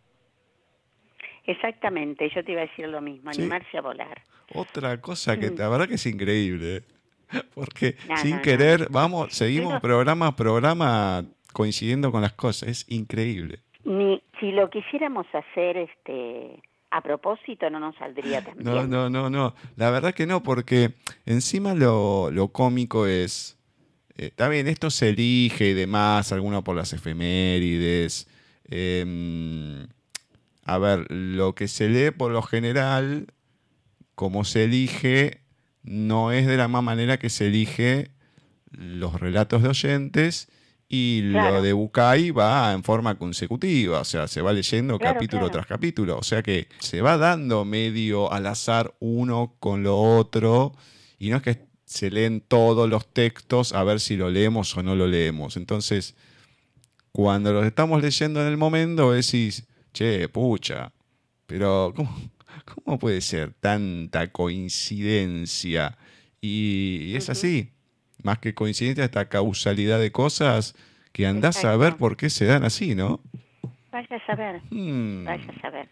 [1.45, 4.21] Exactamente, yo te iba a decir lo mismo, animarse a volar.
[4.53, 6.83] Otra cosa que la verdad que es increíble.
[7.53, 12.69] Porque sin querer, vamos, seguimos programa a programa coincidiendo con las cosas.
[12.69, 13.59] Es increíble.
[13.83, 16.61] Ni si lo quisiéramos hacer este
[16.91, 19.55] a propósito no nos saldría tan No, no, no, no.
[19.77, 20.91] La verdad que no, porque
[21.25, 23.57] encima lo, lo cómico es.
[24.17, 28.27] Eh, está bien, esto se elige y demás, alguno por las efemérides.
[28.69, 29.87] Em,
[30.65, 33.27] a ver, lo que se lee por lo general,
[34.15, 35.40] como se elige,
[35.83, 38.11] no es de la misma manera que se elige
[38.71, 40.49] los relatos de oyentes
[40.87, 45.65] y lo de Bucay va en forma consecutiva, o sea, se va leyendo capítulo tras
[45.65, 50.73] capítulo, o sea que se va dando medio al azar uno con lo otro
[51.17, 54.83] y no es que se leen todos los textos a ver si lo leemos o
[54.83, 55.55] no lo leemos.
[55.55, 56.15] Entonces,
[57.11, 60.91] cuando los estamos leyendo en el momento decís, che, pucha,
[61.45, 62.13] pero ¿cómo,
[62.65, 65.97] ¿Cómo puede ser tanta coincidencia?
[66.41, 67.71] Y, es así,
[68.23, 70.75] más que coincidencia, esta causalidad de cosas
[71.11, 73.21] que andás a ver por qué se dan así, ¿no?
[73.91, 75.25] Vaya a saber, hmm.
[75.25, 75.89] vaya a saber.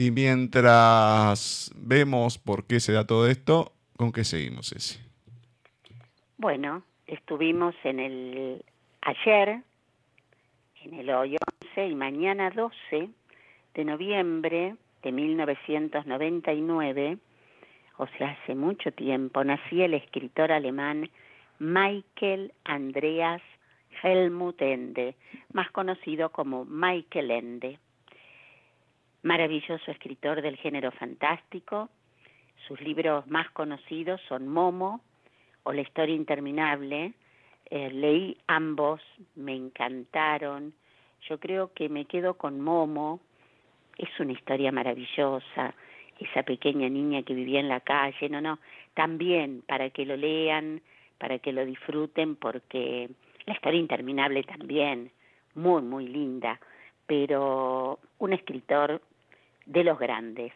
[0.00, 5.00] Y mientras vemos por qué se da todo esto, ¿con qué seguimos, ese?
[6.36, 8.64] Bueno, estuvimos en el
[9.02, 9.60] ayer,
[10.84, 11.36] en el hoy
[11.74, 13.10] 11 y mañana 12
[13.74, 17.18] de noviembre de 1999,
[17.96, 21.10] o sea, hace mucho tiempo, nacía el escritor alemán
[21.58, 23.42] Michael Andreas
[24.02, 25.16] Helmut Ende,
[25.52, 27.78] más conocido como Michael Ende.
[29.22, 31.88] Maravilloso escritor del género fantástico.
[32.66, 35.00] Sus libros más conocidos son Momo
[35.64, 37.14] o La historia interminable.
[37.70, 39.00] Eh, leí ambos,
[39.34, 40.72] me encantaron.
[41.28, 43.20] Yo creo que me quedo con Momo.
[43.98, 45.74] Es una historia maravillosa.
[46.18, 48.58] Esa pequeña niña que vivía en la calle, no, no.
[48.94, 50.80] También para que lo lean,
[51.18, 53.10] para que lo disfruten, porque
[53.46, 55.10] la historia interminable también,
[55.54, 56.58] muy, muy linda,
[57.06, 59.00] pero un escritor
[59.66, 60.52] de los grandes.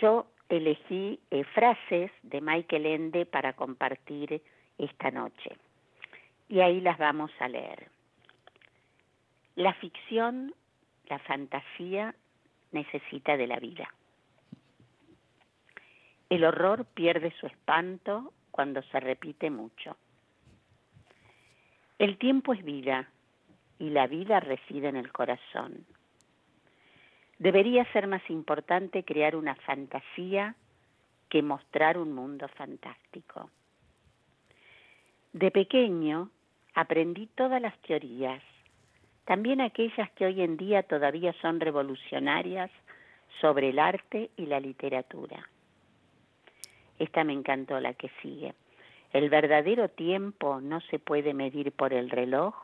[0.00, 4.42] Yo elegí eh, frases de Michael Ende para compartir
[4.78, 5.56] esta noche
[6.50, 7.88] y ahí las vamos a leer.
[9.54, 10.52] La ficción,
[11.08, 12.14] la fantasía
[12.72, 13.92] necesita de la vida.
[16.28, 19.96] El horror pierde su espanto cuando se repite mucho.
[21.98, 23.10] El tiempo es vida
[23.78, 25.84] y la vida reside en el corazón.
[27.38, 30.54] Debería ser más importante crear una fantasía
[31.28, 33.50] que mostrar un mundo fantástico.
[35.32, 36.30] De pequeño
[36.74, 38.42] aprendí todas las teorías,
[39.30, 42.68] también aquellas que hoy en día todavía son revolucionarias
[43.40, 45.48] sobre el arte y la literatura.
[46.98, 48.54] Esta me encantó, la que sigue.
[49.12, 52.56] El verdadero tiempo no se puede medir por el reloj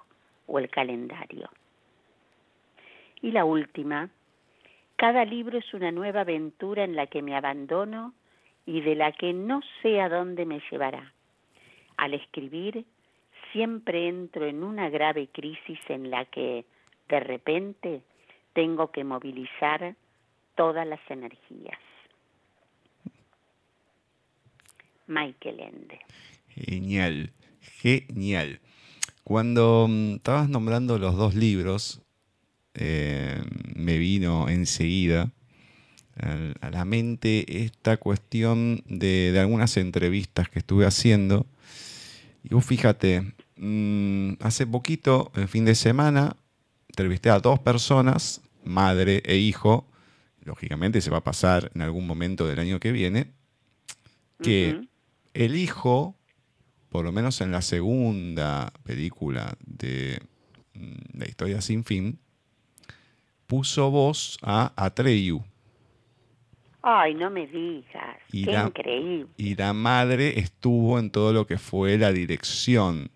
[0.49, 1.49] o el calendario.
[3.23, 4.11] Y la última,
[4.97, 8.13] cada libro es una nueva aventura en la que me abandono
[8.67, 11.13] y de la que no sé a dónde me llevará.
[11.97, 12.85] Al escribir,
[13.53, 16.65] siempre entro en una grave crisis en la que,
[17.09, 18.03] de repente,
[18.53, 19.95] tengo que movilizar
[20.55, 21.79] todas las energías.
[25.07, 26.01] Michael Ende.
[26.49, 28.61] Genial, genial.
[29.25, 32.03] Cuando mm, estabas nombrando los dos libros,
[32.75, 33.43] eh,
[33.75, 35.33] me vino enseguida
[36.61, 41.47] a la mente esta cuestión de, algunas entrevistas que estuve haciendo.
[42.43, 46.37] Y vos fíjate, mm, hace poquito, el fin de semana,
[46.89, 49.87] entrevisté a dos personas, madre e hijo,
[50.43, 53.33] lógicamente se va a pasar en algún momento del año que viene,
[54.43, 54.81] que
[55.35, 56.17] el hijo
[56.97, 60.19] por lo menos en la segunda película de
[60.73, 62.19] mm, La historia sin fin,
[63.47, 65.43] puso voz a Atreyu.
[66.81, 68.17] Ay, no me digas.
[68.33, 69.29] Y Qué la, increíble.
[69.37, 73.11] Y la madre estuvo en todo lo que fue la dirección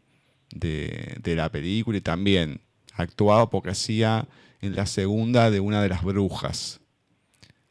[0.54, 2.60] de, la película y también
[2.94, 4.26] actuado porque hacía
[4.60, 6.80] en la segunda de una de las brujas.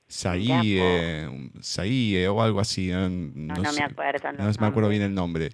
[0.07, 1.29] Saie,
[1.61, 2.87] Saie o algo así.
[2.87, 4.31] No, no, me acuerdo.
[4.31, 5.51] No, me acuerdo bien el nombre.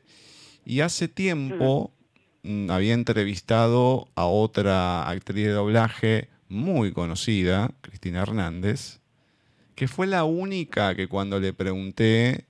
[0.66, 1.92] Y hace tiempo
[2.44, 9.00] mm, había entrevistado a otra actriz de doblaje muy conocida, Cristina Hernández,
[9.76, 12.45] que fue la única que cuando le pregunté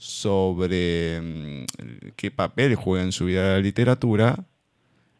[0.00, 1.66] sobre mm,
[2.16, 4.46] qué papel juega en su vida la literatura,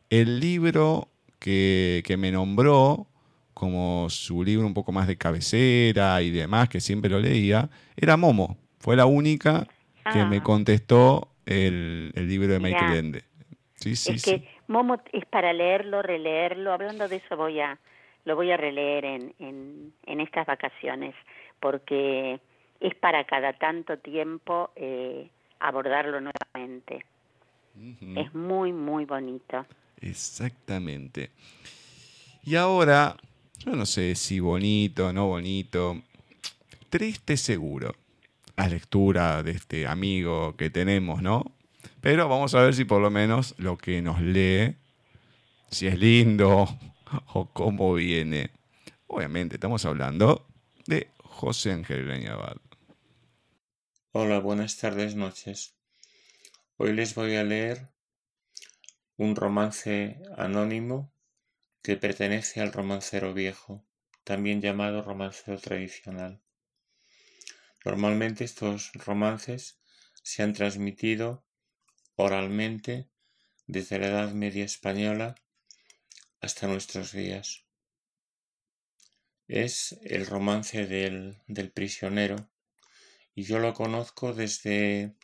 [0.09, 1.09] el libro
[1.39, 3.07] que, me nombró
[3.53, 8.17] como su libro un poco más de cabecera y demás, que siempre lo leía, era
[8.17, 8.57] Momo.
[8.79, 9.67] Fue la única
[10.11, 10.43] que me ah.
[10.43, 13.25] contestó el, libro de Michael Ende.
[13.75, 16.73] Sí, sí, es que Momo es para leerlo, releerlo.
[16.73, 17.79] Hablando de eso, voy a
[18.25, 19.35] lo voy a releer en,
[20.07, 21.15] en, estas vacaciones,
[21.59, 22.41] porque
[22.81, 27.05] es para cada tanto tiempo eh, abordarlo nuevamente.
[28.17, 29.65] Es muy, muy bonito.
[30.01, 31.31] Exactamente.
[32.43, 33.17] Y ahora,
[33.59, 36.03] yo no sé si bonito o no bonito,
[36.89, 37.95] triste seguro
[38.57, 41.53] la lectura de este amigo que tenemos, ¿no?
[42.03, 44.77] Pero vamos a ver si por lo menos lo que nos lee,
[45.71, 46.69] si es lindo
[47.33, 48.51] o cómo viene.
[49.07, 50.47] Obviamente estamos hablando
[50.87, 52.57] de José Ángel Leñabad.
[54.13, 55.77] Hola, buenas tardes, noches.
[56.79, 57.91] Hoy les voy a leer
[59.17, 61.13] un romance anónimo
[61.81, 63.87] que pertenece al romancero viejo,
[64.25, 66.43] también llamado romancero tradicional.
[67.85, 69.79] Normalmente estos romances
[70.25, 71.47] se han transmitido
[72.17, 73.09] oralmente
[73.69, 75.37] desde la Edad Media española
[76.41, 77.65] hasta nuestros días.
[79.47, 81.41] Es el romance del,
[81.73, 82.50] prisionero
[83.35, 85.15] y yo lo conozco desde,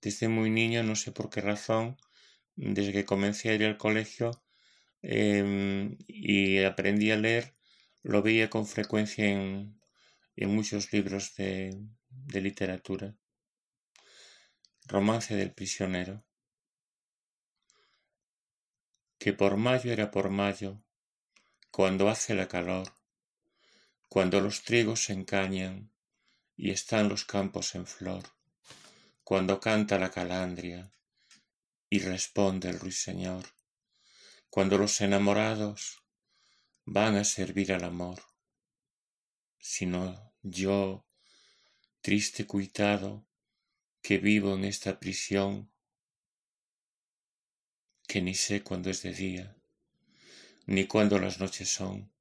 [0.00, 1.96] desde muy niño, no sé por qué razón,
[2.56, 4.42] desde que comencé a ir al colegio
[5.02, 7.54] em, y aprendí a leer,
[8.02, 9.78] lo veía con frecuencia en,
[10.36, 11.76] en muchos libros de,
[12.32, 13.16] literatura.
[14.86, 16.24] Romance del prisionero.
[19.18, 20.80] que por mayo era por mayo,
[21.72, 22.86] cuando hace la calor,
[24.08, 25.90] cuando los trigos se encañan
[26.58, 28.24] y están los campos en flor,
[29.22, 30.92] cuando canta la calandria
[31.88, 33.44] y responde el ruiseñor,
[34.50, 36.02] cuando los enamorados
[36.84, 38.20] van a servir al amor,
[39.60, 41.06] sino yo,
[42.00, 43.24] triste cuitado,
[44.02, 45.72] que vivo en esta prisión,
[48.08, 49.56] que ni sé cuándo es de día,
[50.66, 52.12] ni cuándo las noches son,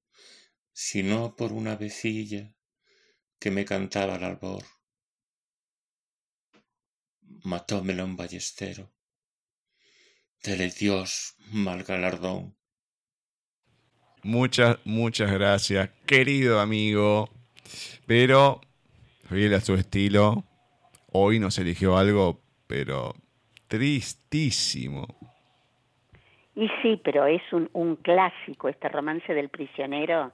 [0.74, 2.54] sino por una vecilla
[3.40, 4.64] que me cantaba al albor.
[7.44, 8.92] Matómelo un ballestero.
[10.44, 12.56] Dele Dios mal galardón.
[14.24, 17.30] Muchas, muchas gracias, querido amigo.
[18.06, 18.62] Pero,
[19.30, 20.44] fiel a su estilo,
[21.12, 23.14] hoy nos eligió algo, pero
[23.68, 25.08] tristísimo.
[26.56, 30.32] Y sí, pero es un, un clásico este romance del prisionero,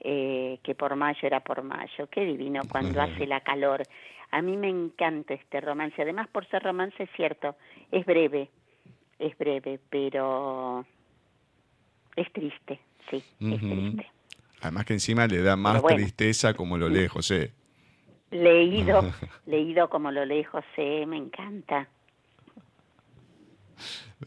[0.00, 2.08] eh, que por mayo era por mayo.
[2.10, 3.82] Qué divino cuando hace la calor.
[4.30, 6.02] A mí me encanta este romance.
[6.02, 7.56] Además, por ser romance, es cierto,
[7.92, 8.50] es breve,
[9.18, 10.84] es breve, pero
[12.16, 12.80] es triste,
[13.10, 14.10] sí, es triste.
[14.60, 17.52] Además que encima le da más tristeza como lo lee José.
[18.30, 19.02] Leído,
[19.46, 21.88] leído como lo lee José, me encanta.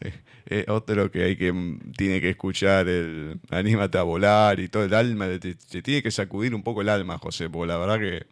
[0.50, 4.82] Eh, otro que hay que mm, tiene que escuchar el anímate a volar y todo
[4.84, 8.26] el alma, te, tiene que sacudir un poco el alma, José, porque la verdad que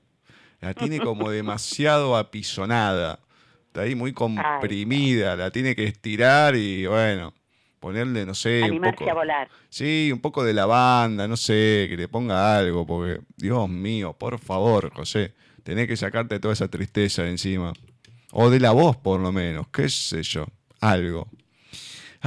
[0.63, 3.19] la tiene como demasiado apisonada,
[3.67, 7.35] está ahí muy comprimida, la tiene que estirar y bueno,
[7.81, 9.49] ponerle, no sé, un poco, a volar.
[9.69, 14.39] Sí, un poco de lavanda, no sé, que le ponga algo, porque Dios mío, por
[14.39, 17.75] favor, José, tenés que sacarte toda esa tristeza de encima.
[18.33, 20.47] O de la voz, por lo menos, qué sé yo,
[20.81, 21.29] algo.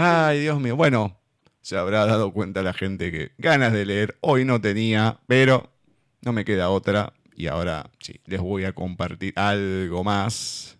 [0.01, 0.77] Ay, Dios mío.
[0.77, 1.19] Bueno,
[1.59, 5.73] se habrá dado cuenta la gente que ganas de leer hoy no tenía, pero
[6.21, 7.11] no me queda otra.
[7.35, 10.77] Y ahora sí, les voy a compartir algo más.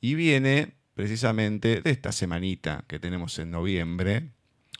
[0.00, 4.30] Y viene precisamente de esta semanita que tenemos en noviembre,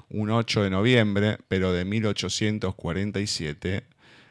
[0.09, 3.82] un 8 de noviembre, pero de 1847,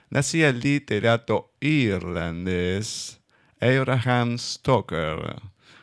[0.09, 3.21] nacía el literato irlandés
[3.59, 5.35] Abraham Stoker,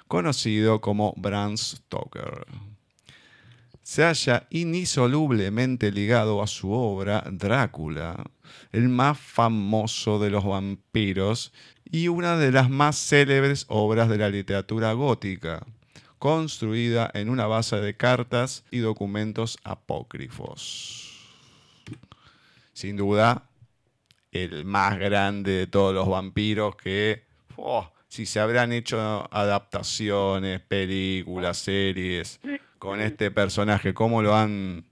[0.09, 2.45] conocido como Bram Stoker
[3.89, 8.23] se halla inisolublemente ligado a su obra Drácula,
[8.71, 11.55] el más famoso de los vampiros
[11.91, 15.65] y una de las más célebres obras de la literatura gótica,
[16.19, 21.27] construida en una base de cartas y documentos apócrifos.
[22.75, 23.49] Sin duda,
[24.33, 27.25] el más grande de todos los vampiros que,
[27.57, 32.39] oh, si se habrán hecho adaptaciones, películas, series,
[32.79, 34.85] con este personaje, cómo lo han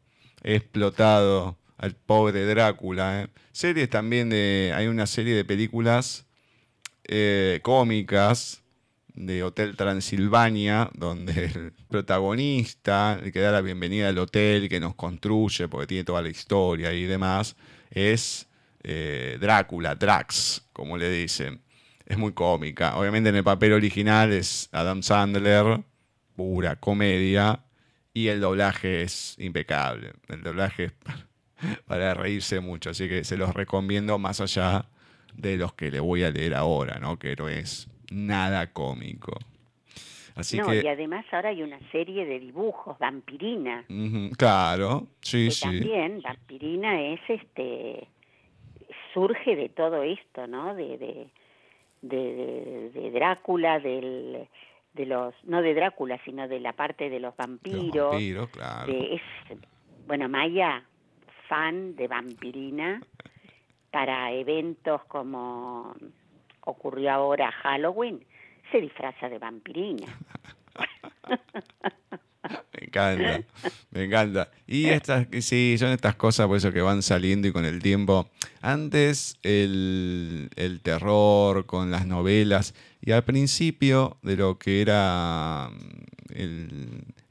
[0.42, 3.22] explotado al pobre Drácula.
[3.22, 3.28] ¿eh?
[3.52, 4.72] Series también de.
[4.74, 6.26] Hay una serie de películas
[7.04, 8.62] eh, cómicas
[9.14, 14.94] de Hotel Transilvania, donde el protagonista, el que da la bienvenida al hotel, que nos
[14.94, 17.56] construye, porque tiene toda la historia y demás,
[17.90, 18.48] es
[18.82, 21.62] eh, Drácula, Drax, como le dicen.
[22.04, 22.96] Es muy cómica.
[22.96, 25.82] Obviamente en el papel original es Adam Sandler,
[26.36, 27.65] pura comedia,
[28.16, 30.12] y el doblaje es impecable.
[30.30, 30.92] El doblaje es
[31.86, 32.88] para reírse mucho.
[32.88, 34.86] Así que se los recomiendo más allá
[35.34, 37.18] de los que le voy a leer ahora, ¿no?
[37.18, 39.38] Que no es nada cómico.
[40.34, 43.84] Así no, que, y además ahora hay una serie de dibujos, Vampirina.
[44.38, 45.62] claro, sí, que sí.
[45.64, 48.08] También, Vampirina es este.
[49.12, 50.74] surge de todo esto, ¿no?
[50.74, 51.28] De, de,
[52.00, 54.48] de, de Drácula, del
[54.96, 58.92] de los no de Drácula sino de la parte de los vampiros, vampiros claro.
[58.92, 59.22] es
[60.06, 60.82] bueno Maya
[61.48, 63.00] fan de vampirina
[63.92, 65.94] para eventos como
[66.62, 68.24] ocurrió ahora Halloween
[68.72, 70.06] se disfraza de vampirina
[72.72, 73.42] me encanta,
[73.90, 74.50] me encanta.
[74.66, 78.28] Y estas, sí, son estas cosas por eso que van saliendo y con el tiempo.
[78.60, 82.74] Antes el, el terror con las novelas
[83.06, 86.36] y al principio de lo que era mm,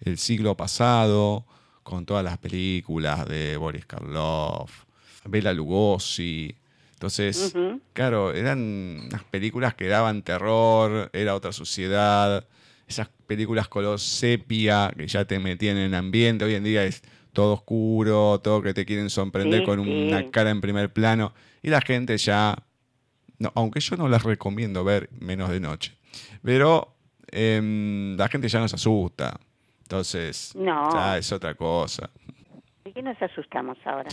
[0.06, 1.46] el, siglo pasado,
[1.84, 4.86] con todas las películas de Boris Karloff,
[5.26, 6.56] Bela Lugosi.
[6.94, 7.54] Entonces,
[7.92, 8.60] claro, eran
[9.08, 12.48] unas películas que daban terror, era otra sociedad.
[12.88, 16.46] Esas películas color sepia que ya te metían en ambiente.
[16.46, 17.02] Hoy en día es
[17.34, 21.34] todo oscuro, todo que te quieren sorprender con una cara en primer plano.
[21.62, 22.56] Y la gente ya
[23.40, 25.98] no, aunque yo no las recomiendo ver menos de noche.
[26.44, 26.96] Pero
[27.32, 29.40] em, la gente ya no se asusta.
[29.84, 32.10] Entonces, ya es otra cosa.
[32.96, 34.10] nos asustamos ahora?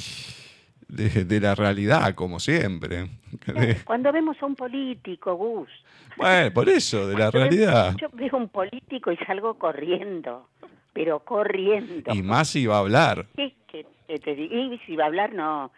[0.88, 3.08] De, la realidad, como siempre.
[3.86, 5.70] Cuando vemos a un político, Gus.
[6.16, 7.96] Bueno, por eso, de la realidad.
[8.00, 10.48] Yo veo un político y salgo corriendo,
[10.92, 12.12] pero corriendo.
[12.14, 13.26] Y más si va a hablar.
[13.36, 13.86] Sí, que,
[14.18, 15.72] te, y si va a hablar, no,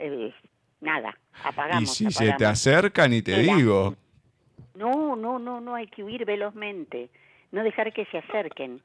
[0.00, 0.32] eh,
[0.80, 2.00] nada, apagamos.
[2.00, 3.94] Y si se te acercan y te digo.
[4.74, 7.10] No, no, no, no, hay que huir velozmente,
[7.52, 8.80] no dejar que se acerquen.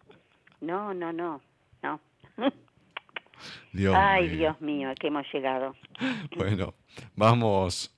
[0.62, 1.42] No, no, no,
[1.82, 2.00] no.
[3.94, 5.76] Ay, Dios mío, a qué hemos llegado.
[6.38, 6.74] Bueno,
[7.16, 7.96] vamos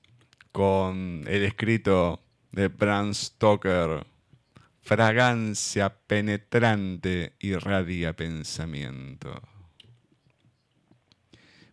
[0.52, 2.20] con el escrito
[2.52, 4.06] de Bram Stoker.
[4.80, 9.42] Fragancia penetrante irradia pensamiento.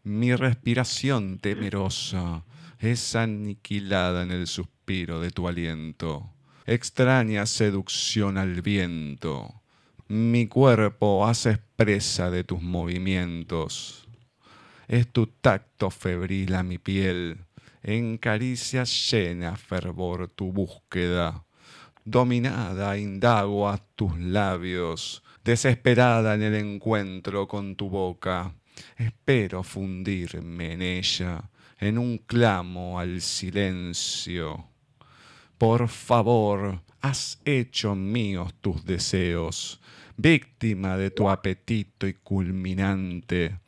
[0.04, 2.44] Mi respiración temerosa
[2.80, 6.32] es aniquilada en el suspiro de tu aliento.
[6.66, 9.62] Extraña seducción al viento.
[10.08, 14.08] Mi cuerpo hace expresa de tus movimientos.
[14.88, 17.45] Es tu tacto febril a mi piel.
[17.88, 21.46] En caricias llena fervor tu búsqueda.
[22.04, 25.22] Dominada indago a tus labios.
[25.44, 28.56] Desesperada en el encuentro con tu boca
[28.98, 34.70] Espero fundirme en ella, en un clamo al silencio.
[35.58, 39.80] Por favor, has hecho míos tus deseos,
[40.18, 43.60] víctima de tu apetito y culminante.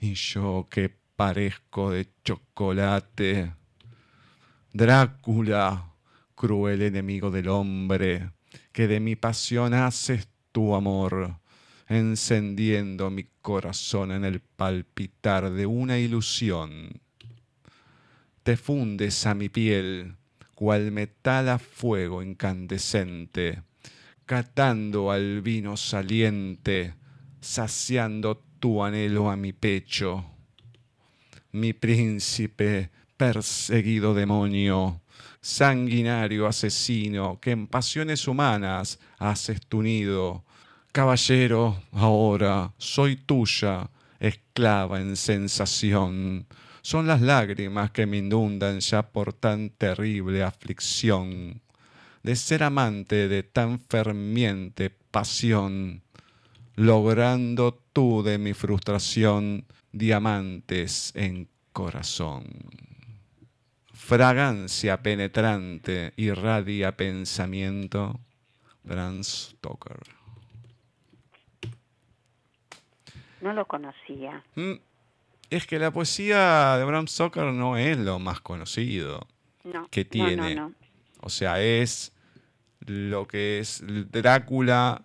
[0.00, 3.52] Y yo que parezco de chocolate.
[4.72, 5.94] Drácula,
[6.34, 8.30] cruel enemigo del hombre,
[8.72, 11.40] que de mi pasión haces tu amor
[11.88, 17.00] encendiendo mi corazón en el palpitar de una ilusión.
[18.42, 20.16] Te fundes a mi piel,
[20.54, 23.62] cual metal a fuego incandescente,
[24.24, 26.94] catando al vino saliente,
[27.40, 30.35] saciando tu anhelo a mi pecho.
[31.56, 35.00] Mi príncipe, perseguido demonio,
[35.40, 40.44] sanguinario asesino, que en pasiones humanas haces tu nido,
[40.92, 43.88] Caballero, ahora soy tuya,
[44.20, 46.46] esclava en sensación.
[46.82, 51.62] Son las lágrimas que me inundan ya por tan terrible aflicción,
[52.22, 56.02] de ser amante de tan fermiente pasión,
[56.74, 59.64] logrando tú de mi frustración
[59.96, 62.44] diamantes en corazón.
[63.92, 68.20] Fragancia penetrante irradia pensamiento.
[68.84, 69.98] Bram Stoker.
[73.40, 74.44] No lo conocía.
[74.54, 74.74] Mm,
[75.50, 79.26] es que la poesía de Bram Stoker no es lo más conocido
[79.90, 80.72] que tiene.
[81.20, 82.12] o sea, es
[82.80, 83.82] lo que es
[84.12, 85.02] Drácula,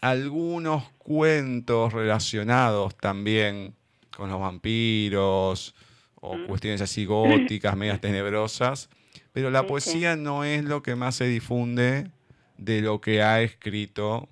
[0.00, 3.74] algunos cuentos relacionados también
[4.20, 5.74] con los vampiros
[6.16, 6.46] o mm.
[6.46, 8.90] cuestiones así góticas, medias tenebrosas,
[9.32, 12.10] pero la poesía no es lo que más se difunde
[12.58, 14.28] de lo que ha escrito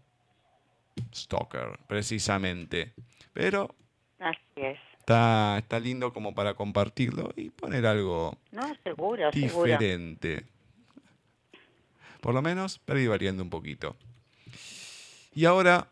[1.14, 2.92] Stoker, precisamente.
[3.32, 3.74] Pero
[5.00, 8.36] Está, está lindo como para compartirlo y poner algo
[9.32, 10.44] diferente.
[12.20, 13.96] Por lo menos para ir variando un poquito.
[15.34, 15.88] Y ahora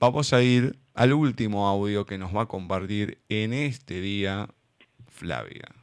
[0.00, 4.48] vamos a ir al último audio que nos va a compartir en este día
[5.06, 5.74] Flavia.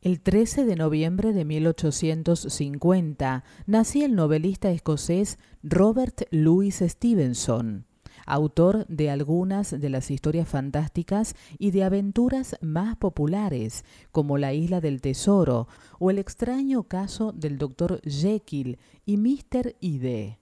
[0.00, 7.86] El 13 de noviembre de 1850 nació el novelista escocés Robert Louis Stevenson
[8.26, 14.80] autor de algunas de las historias fantásticas y de aventuras más populares, como La Isla
[14.80, 15.68] del Tesoro
[15.98, 18.00] o el extraño caso del Dr.
[18.04, 19.76] Jekyll y Mr.
[19.80, 20.38] Hyde.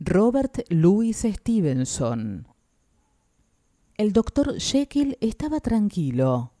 [0.00, 2.46] Robert Louis Stevenson
[3.96, 4.60] El Dr.
[4.60, 6.52] Jekyll estaba tranquilo.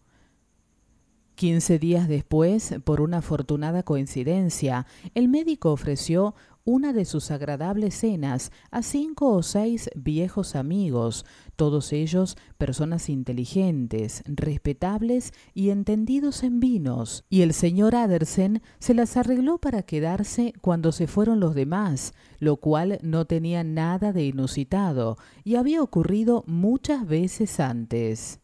[1.38, 6.34] Quince días después, por una afortunada coincidencia, el médico ofreció
[6.64, 11.24] una de sus agradables cenas a cinco o seis viejos amigos,
[11.54, 19.16] todos ellos personas inteligentes, respetables y entendidos en vinos, y el señor Adersen se las
[19.16, 25.18] arregló para quedarse cuando se fueron los demás, lo cual no tenía nada de inusitado
[25.44, 28.40] y había ocurrido muchas veces antes.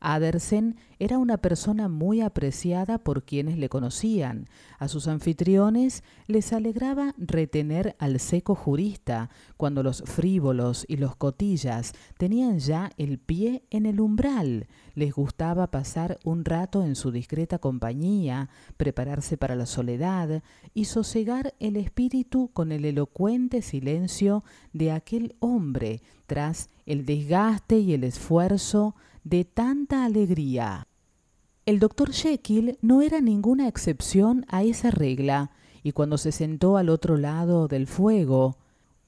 [0.00, 4.46] Adersen era una persona muy apreciada por quienes le conocían.
[4.78, 11.92] A sus anfitriones les alegraba retener al seco jurista cuando los frívolos y los cotillas
[12.18, 14.68] tenían ya el pie en el umbral.
[14.94, 20.42] Les gustaba pasar un rato en su discreta compañía, prepararse para la soledad
[20.74, 27.92] y sosegar el espíritu con el elocuente silencio de aquel hombre tras el desgaste y
[27.92, 28.94] el esfuerzo
[29.24, 30.86] de tanta alegría.
[31.66, 35.50] El doctor Jekyll no era ninguna excepción a esa regla,
[35.82, 38.58] y cuando se sentó al otro lado del fuego,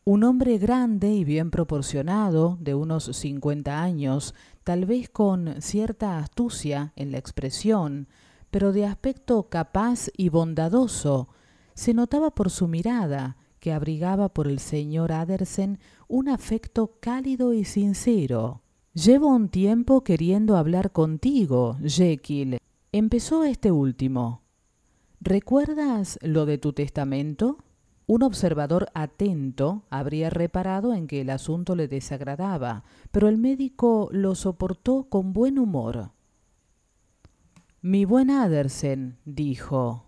[0.04, 4.34] un hombre grande y bien proporcionado, de unos cincuenta años,
[4.64, 8.08] tal vez con cierta astucia en la expresión,
[8.50, 11.28] pero de aspecto capaz y bondadoso,
[11.74, 17.64] se notaba por su mirada, que abrigaba por el señor Adersen un afecto cálido y
[17.64, 18.61] sincero.
[18.94, 22.58] Llevo un tiempo queriendo hablar contigo, Jekyll.
[22.92, 24.42] Empezó este último.
[25.18, 27.56] ¿Recuerdas lo de tu testamento?
[28.06, 34.34] Un observador atento habría reparado en que el asunto le desagradaba, pero el médico lo
[34.34, 36.10] soportó con buen humor.
[37.80, 40.04] Mi buen Adersen, dijo,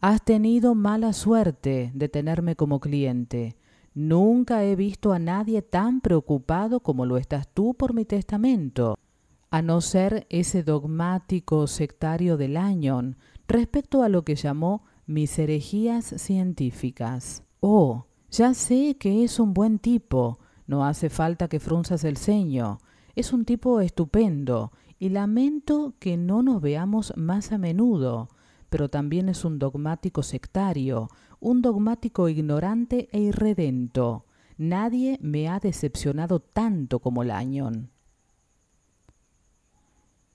[0.00, 3.58] has tenido mala suerte de tenerme como cliente.
[3.96, 8.98] Nunca he visto a nadie tan preocupado como lo estás tú por mi testamento,
[9.50, 13.16] a no ser ese dogmático sectario de Lanyon
[13.48, 17.42] respecto a lo que llamó mis herejías científicas.
[17.60, 22.80] Oh, ya sé que es un buen tipo, no hace falta que frunzas el ceño.
[23.14, 28.28] Es un tipo estupendo, y lamento que no nos veamos más a menudo,
[28.76, 31.08] pero también es un dogmático sectario,
[31.40, 34.26] un dogmático ignorante e irredento.
[34.58, 37.88] Nadie me ha decepcionado tanto como Lanyon.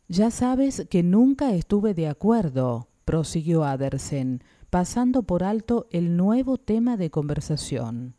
[0.07, 6.97] Ya sabes que nunca estuve de acuerdo, prosiguió Adersen, pasando por alto el nuevo tema
[6.97, 8.15] de conversación.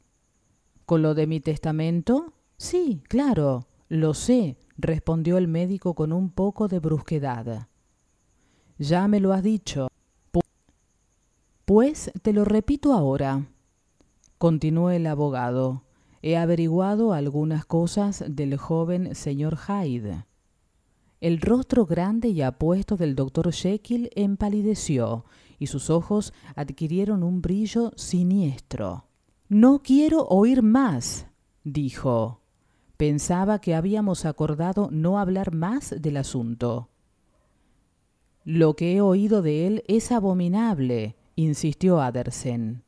[0.87, 2.33] ¿Con lo de mi testamento?
[2.59, 7.67] Sí, claro, lo sé, respondió el médico con un poco de brusquedad.
[8.79, 9.89] Ya me lo has dicho.
[11.65, 13.47] Pues te lo repito ahora,
[14.39, 15.85] continuó el abogado.
[16.21, 20.27] He averiguado algunas cosas del joven señor Hyde.
[21.21, 25.25] El rostro grande y apuesto del doctor Jekyll empalideció
[25.61, 29.07] y sus ojos adquirieron un brillo siniestro.
[29.49, 31.29] No quiero oír más,
[31.63, 32.41] dijo.
[32.97, 36.89] Pensaba que habíamos acordado no hablar más del asunto.
[38.45, 42.83] Lo que he oído de él es abominable, insistió Adersen.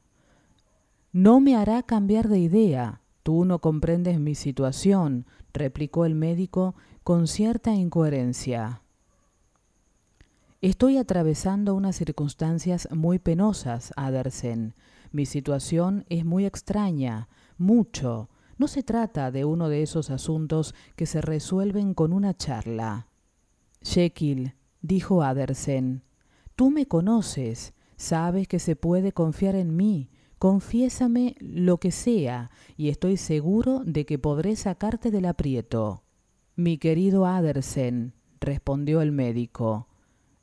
[1.13, 3.01] No me hará cambiar de idea.
[3.23, 6.75] Tú no comprendes mi situación, replicó el médico
[7.05, 8.83] con cierta incoherencia.
[10.61, 14.75] Estoy atravesando unas circunstancias muy penosas, Adersen.
[15.13, 17.29] Mi situación es muy extraña,
[17.59, 18.31] mucho.
[18.57, 23.09] No se trata de uno de esos asuntos que se resuelven con una charla.
[23.83, 26.03] Jekyll, dijo Adersen,
[26.57, 30.11] tú me conoces, Sabes que se puede confiar en mí.
[30.39, 36.03] Confiésame lo que sea, y estoy seguro de que podré sacarte del aprieto.
[36.57, 39.89] Mi querido Adersen, respondió el médico,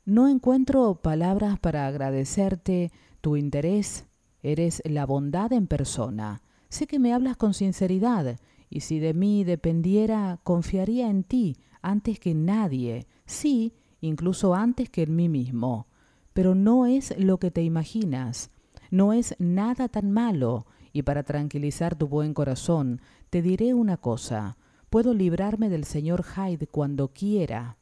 [0.04, 2.90] no encuentro palabras para agradecerte
[3.20, 4.06] tu interés.
[4.42, 6.42] Eres la bondad en persona.
[6.68, 12.18] Sé que me hablas con sinceridad, y si de mí dependiera, confiaría en ti antes
[12.18, 15.86] que en nadie, sí, incluso antes que en mí mismo
[16.32, 18.50] pero no es lo que te imaginas,
[18.90, 24.58] no es nada tan malo, y para tranquilizar tu buen corazón, te diré una cosa,
[24.90, 27.78] puedo librarme del señor Hyde cuando quiera.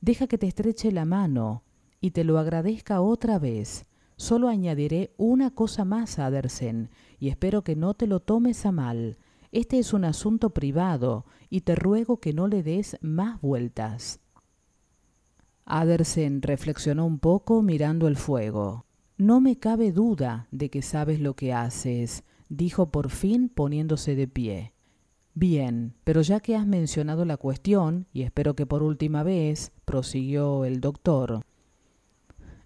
[0.00, 1.62] Deja que te estreche la mano,
[2.00, 3.86] y te lo agradezca otra vez.
[4.16, 9.18] Solo añadiré una cosa más, Adersen, y espero que no te lo tomes a mal.
[9.52, 14.21] Este es un asunto privado, y te ruego que no le des más vueltas.
[15.74, 18.84] Adersen reflexionó un poco mirando el fuego.
[19.16, 24.28] No me cabe duda de que sabes lo que haces, dijo por fin poniéndose de
[24.28, 24.74] pie.
[25.32, 30.66] Bien, pero ya que has mencionado la cuestión, y espero que por última vez, prosiguió
[30.66, 31.40] el doctor,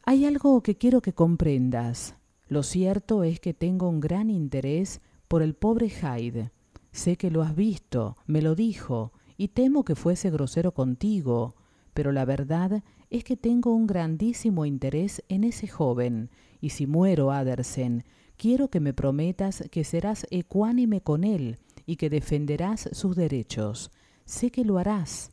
[0.03, 2.17] hay algo que quiero que comprendas.
[2.49, 6.51] Lo cierto es que tengo un gran interés por el pobre Hyde.
[6.91, 11.55] Sé que lo has visto, me lo dijo, y temo que fuese grosero contigo,
[11.97, 16.31] pero la verdad es que tengo un grandísimo interés en ese joven,
[16.61, 18.05] y si muero, Adersen,
[18.37, 23.91] quiero que me prometas que serás ecuánime con él y que defenderás sus derechos.
[24.25, 25.31] Sé que lo harás.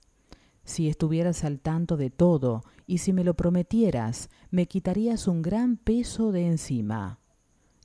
[0.66, 5.78] Si estuvieras al tanto de todo y si me lo prometieras, me quitarías un gran
[5.78, 7.20] peso de encima.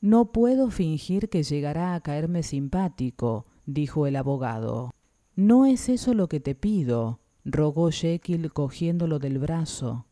[0.00, 4.94] No puedo fingir que llegará a caerme simpático, dijo el abogado.
[5.34, 7.20] No es eso lo que te pido,
[7.50, 10.06] rogó Jekyll cogiéndolo del brazo.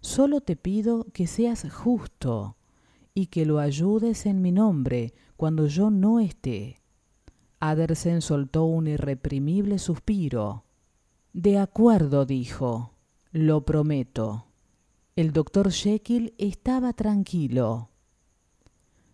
[0.00, 2.56] Solo te pido que seas justo
[3.14, 6.80] y que lo ayudes en mi nombre cuando yo no esté.
[7.60, 10.64] Adersen soltó un irreprimible suspiro.
[11.32, 12.94] De acuerdo, dijo.
[13.30, 14.46] Lo prometo.
[15.16, 17.90] El doctor Jekyll estaba tranquilo.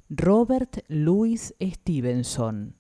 [0.09, 2.78] Robert Louis Stevenson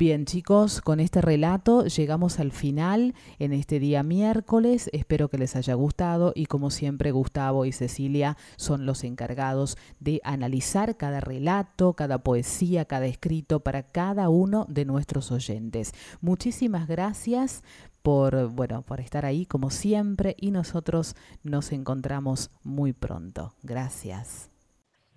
[0.00, 4.88] Bien chicos, con este relato llegamos al final en este día miércoles.
[4.94, 10.22] Espero que les haya gustado y como siempre Gustavo y Cecilia son los encargados de
[10.24, 15.92] analizar cada relato, cada poesía, cada escrito para cada uno de nuestros oyentes.
[16.22, 17.62] Muchísimas gracias
[18.00, 23.52] por bueno, por estar ahí como siempre y nosotros nos encontramos muy pronto.
[23.62, 24.48] Gracias.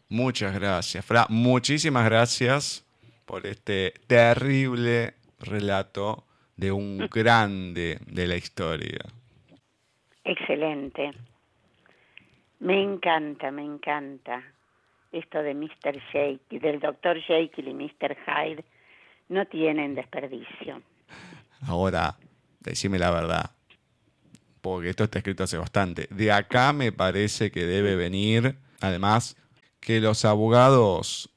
[0.09, 1.25] Muchas gracias, Fra.
[1.29, 2.82] Muchísimas gracias
[3.25, 8.99] por este terrible relato de un grande de la historia.
[10.23, 11.11] Excelente.
[12.59, 14.41] Me encanta, me encanta
[15.11, 15.99] esto de Mr.
[16.11, 17.21] Jekyll, del Dr.
[17.21, 18.17] Jekyll y Mr.
[18.25, 18.63] Hyde.
[19.29, 20.81] No tienen desperdicio.
[21.67, 22.17] Ahora,
[22.59, 23.51] decime la verdad,
[24.61, 26.07] porque esto está escrito hace bastante.
[26.09, 29.37] De acá me parece que debe venir, además,
[29.79, 31.32] que los abogados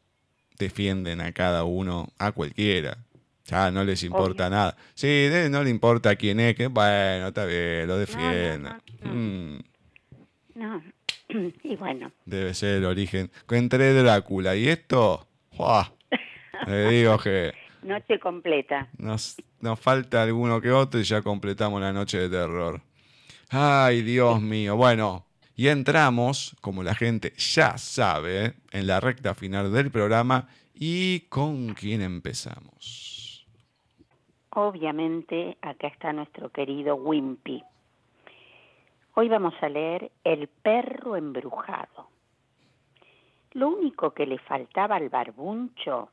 [0.58, 2.98] defienden a cada uno, a cualquiera.
[3.44, 4.76] Ya no les importa nada.
[4.94, 8.74] Sí, no le importa quién es, que bueno, está bien, lo defienden.
[10.54, 10.92] No, mm.
[11.62, 12.10] y bueno.
[12.24, 13.30] Debe ser el origen.
[13.50, 15.26] Entré Drácula y esto,
[15.56, 15.84] ¡Wow!
[16.66, 17.52] le digo que...
[17.82, 18.88] Noche completa.
[18.98, 22.80] Nos, nos falta alguno que otro y ya completamos la noche de terror.
[23.48, 24.74] Ay, Dios mío.
[24.74, 25.25] Bueno,
[25.56, 30.48] y entramos, como la gente ya sabe, en la recta final del programa.
[30.74, 33.46] ¿Y con quién empezamos?
[34.50, 37.64] Obviamente, acá está nuestro querido Wimpy.
[39.14, 42.10] Hoy vamos a leer El perro embrujado.
[43.52, 46.10] Lo único que le faltaba al barbuncho,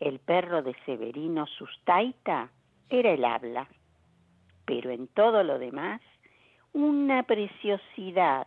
[0.00, 2.50] el perro de Severino Sustaita,
[2.90, 3.68] era el habla.
[4.64, 6.00] Pero en todo lo demás
[6.78, 8.46] una preciosidad.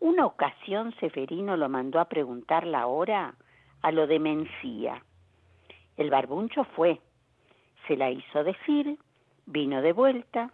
[0.00, 3.36] Una ocasión Seferino lo mandó a preguntar la hora
[3.82, 5.00] a lo de Mencía.
[5.96, 7.00] El barbuncho fue,
[7.86, 8.98] se la hizo decir,
[9.46, 10.50] vino de vuelta,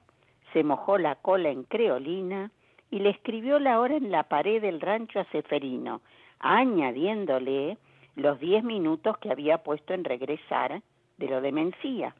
[0.52, 2.50] se mojó la cola en creolina
[2.90, 6.02] y le escribió la hora en la pared del rancho a Seferino,
[6.40, 7.78] añadiéndole
[8.16, 10.82] los diez minutos que había puesto en regresar
[11.16, 12.14] de lo de Mencía.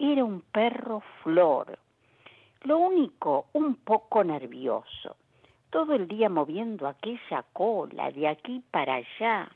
[0.00, 1.78] Era un perro flor,
[2.64, 5.16] lo único, un poco nervioso.
[5.70, 9.50] Todo el día moviendo aquella cola de aquí para allá.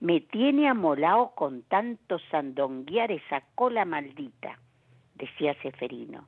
[0.00, 4.58] Me tiene amolado con tanto sandonguear esa cola maldita,
[5.14, 6.26] decía Seferino.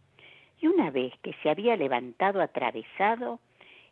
[0.60, 3.40] Y una vez que se había levantado atravesado,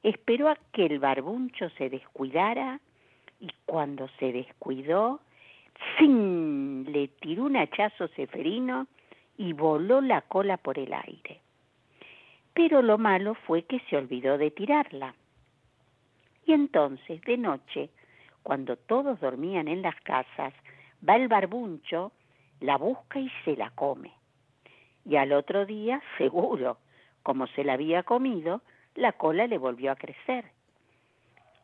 [0.04, 2.78] esperó a que el barbuncho se descuidara
[3.40, 5.20] y cuando se descuidó,
[5.98, 6.84] ¡zin!
[6.92, 8.86] le tiró un hachazo Seferino
[9.36, 11.40] y voló la cola por el aire
[12.54, 15.14] pero lo malo fue que se olvidó de tirarla.
[16.46, 17.90] Y entonces, de noche,
[18.42, 20.52] cuando todos dormían en las casas,
[21.06, 22.12] va el barbuncho,
[22.60, 24.12] la busca y se la come.
[25.04, 26.78] Y al otro día, seguro,
[27.22, 28.62] como se la había comido,
[28.94, 30.46] la cola le volvió a crecer.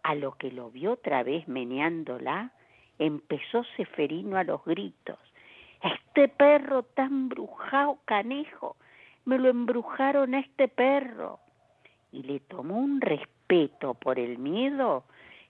[0.03, 2.53] A lo que lo vio otra vez meneándola,
[2.99, 5.19] empezó Seferino a los gritos.
[5.83, 8.77] Este perro tan brujao canejo,
[9.27, 11.41] me lo embrujaron a este perro.
[12.13, 15.05] Y le tomó un respeto por el miedo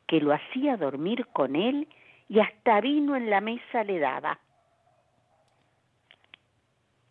[0.09, 1.87] que lo hacía dormir con él
[2.29, 4.41] y hasta vino en la mesa le daba.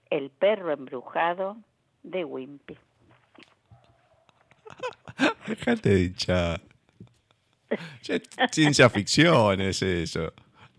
[0.09, 1.57] El perro embrujado
[2.03, 2.77] de Wimpy.
[5.47, 6.61] Déjate de hinchar.
[8.51, 10.33] Ciencia ficción es eso.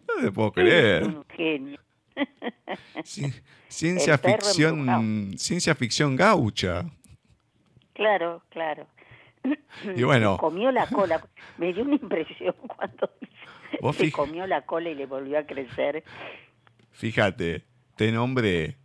[0.08, 1.04] No te puedo creer.
[1.04, 1.78] un genio.
[3.68, 6.84] Ciencia ficción, ciencia ficción gaucha.
[7.94, 8.86] Claro, claro.
[9.96, 10.36] Y bueno.
[10.38, 11.24] comió la cola.
[11.58, 13.10] Me dio una impresión cuando
[13.92, 16.04] se comió la cola y le volvió a crecer.
[16.92, 17.64] Fíjate,
[17.96, 18.76] te nombré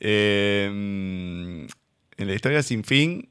[0.00, 1.66] em,
[2.16, 3.30] en la historia sin fin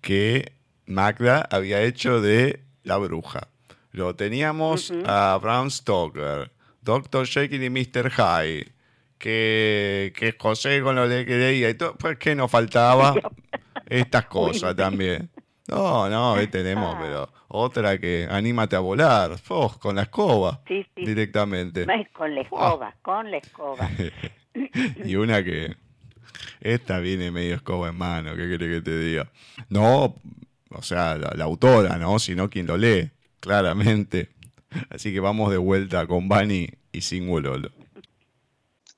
[0.00, 0.52] que
[0.86, 3.48] Magda había hecho de la bruja.
[3.92, 6.50] Lo teníamos a Brown Stoker,
[6.80, 7.26] Dr.
[7.26, 8.10] Jekyll y Mr.
[8.10, 8.71] Hyde,
[9.22, 13.14] que, que José con lo que leía y todo, pues que nos faltaba
[13.86, 15.30] estas cosas también.
[15.68, 17.00] No, no, ahí tenemos, Ah.
[17.00, 19.78] pero otra que anímate a volar, ¡oh!
[19.78, 21.06] con la escoba Sí, sí.
[21.06, 21.86] directamente.
[21.86, 23.88] No con la escoba, con la escoba.
[25.04, 25.76] y una que
[26.60, 29.30] esta viene medio escoba en mano, ¿qué quiere que te diga?
[29.68, 30.16] No,
[30.70, 32.18] o sea, la, la autora, ¿no?
[32.18, 33.08] Sino quien lo lee,
[33.38, 34.30] claramente.
[34.90, 37.70] Así que vamos de vuelta con Bani y sin Wololo.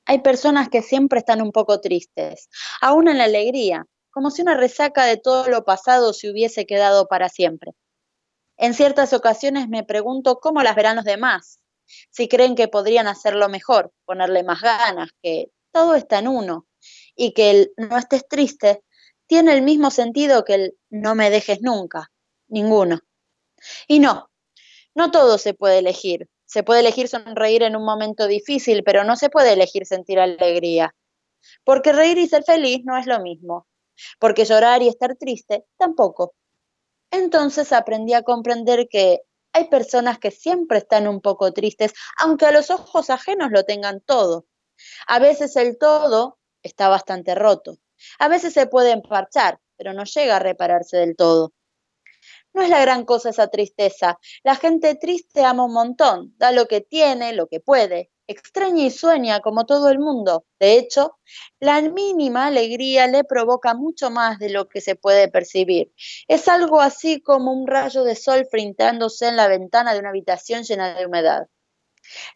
[0.06, 2.48] Hay personas que siempre están un poco tristes,
[2.80, 7.08] aún en la alegría, como si una resaca de todo lo pasado se hubiese quedado
[7.08, 7.72] para siempre.
[8.56, 11.58] En ciertas ocasiones me pregunto cómo las verán los demás,
[12.10, 16.66] si creen que podrían hacerlo mejor, ponerle más ganas, que todo está en uno,
[17.16, 18.82] y que el no estés triste
[19.26, 22.12] tiene el mismo sentido que el no me dejes nunca,
[22.48, 23.00] ninguno.
[23.88, 24.30] Y no,
[24.94, 26.28] no todo se puede elegir.
[26.54, 30.94] Se puede elegir sonreír en un momento difícil, pero no se puede elegir sentir alegría.
[31.64, 33.66] Porque reír y ser feliz no es lo mismo.
[34.20, 36.32] Porque llorar y estar triste tampoco.
[37.10, 39.22] Entonces aprendí a comprender que
[39.52, 44.00] hay personas que siempre están un poco tristes, aunque a los ojos ajenos lo tengan
[44.00, 44.46] todo.
[45.08, 47.78] A veces el todo está bastante roto.
[48.20, 51.52] A veces se puede emparchar, pero no llega a repararse del todo.
[52.54, 54.18] No es la gran cosa esa tristeza.
[54.44, 58.90] La gente triste ama un montón, da lo que tiene, lo que puede, extraña y
[58.92, 60.46] sueña como todo el mundo.
[60.60, 61.18] De hecho,
[61.58, 65.92] la mínima alegría le provoca mucho más de lo que se puede percibir.
[66.28, 70.62] Es algo así como un rayo de sol frintándose en la ventana de una habitación
[70.62, 71.48] llena de humedad.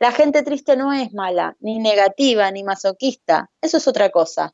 [0.01, 3.53] La gente triste no es mala, ni negativa, ni masoquista.
[3.61, 4.53] Eso es otra cosa.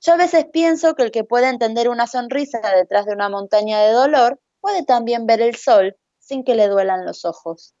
[0.00, 3.80] Yo a veces pienso que el que puede entender una sonrisa detrás de una montaña
[3.80, 7.74] de dolor puede también ver el sol sin que le duelan los ojos.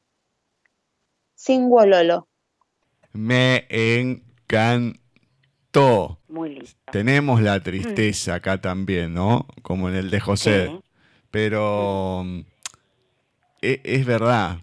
[1.34, 2.28] Sin Wololo.
[3.12, 4.98] Me encantó.
[6.28, 6.70] Muy lindo.
[6.90, 9.46] Tenemos la tristeza acá también, ¿no?
[9.62, 10.66] Como en el de José.
[10.68, 10.80] Sí.
[11.30, 12.40] Pero mm,
[13.62, 14.58] e- es verdad,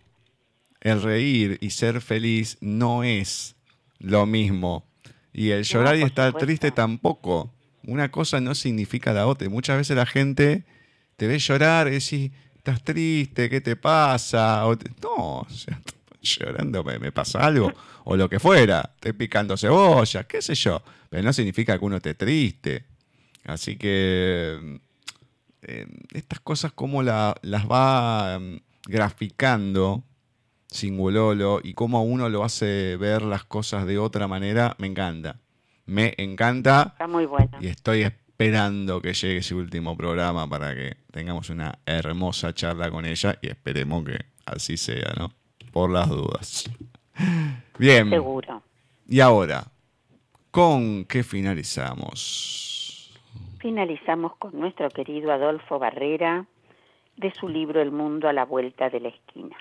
[0.81, 3.55] el reír y ser feliz no es
[3.99, 4.83] lo mismo.
[5.33, 6.45] Y el llorar y estar supuesto.
[6.45, 7.51] triste tampoco.
[7.83, 9.49] Una cosa no significa la otra.
[9.49, 10.63] Muchas veces la gente
[11.15, 14.65] te ve llorar y decís, estás triste, ¿qué te pasa?
[14.65, 15.79] O te- No, o sea,
[16.21, 17.71] llorando me, me pasa algo.
[18.05, 20.81] O lo que fuera, estoy picando cebolla, qué sé yo.
[21.09, 22.85] Pero no significa que uno esté triste.
[23.45, 24.79] Así que
[25.61, 30.03] eh, estas cosas como la- las va mm, graficando
[30.67, 35.39] Singulolo y cómo uno lo hace ver las cosas de otra manera, me encanta.
[35.85, 37.51] Me encanta Está muy bueno.
[37.61, 38.03] y estoy
[38.37, 43.47] esperando que llegue ese último programa para que tengamos una hermosa charla con ella y
[43.47, 45.31] esperemos que así sea, ¿no?
[45.71, 46.69] Por las dudas.
[47.79, 48.61] Bien, Seguro.
[49.07, 49.63] y ahora,
[50.51, 53.17] ¿con qué finalizamos?
[53.59, 56.45] Finalizamos con nuestro querido Adolfo Barrera
[57.15, 59.55] de su libro El mundo a la vuelta de la esquina.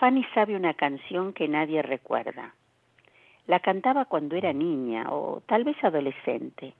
[0.00, 2.54] Fanny sabe una canción que nadie recuerda.
[3.46, 6.72] La cantaba cuando era niña o tal vez adolescente.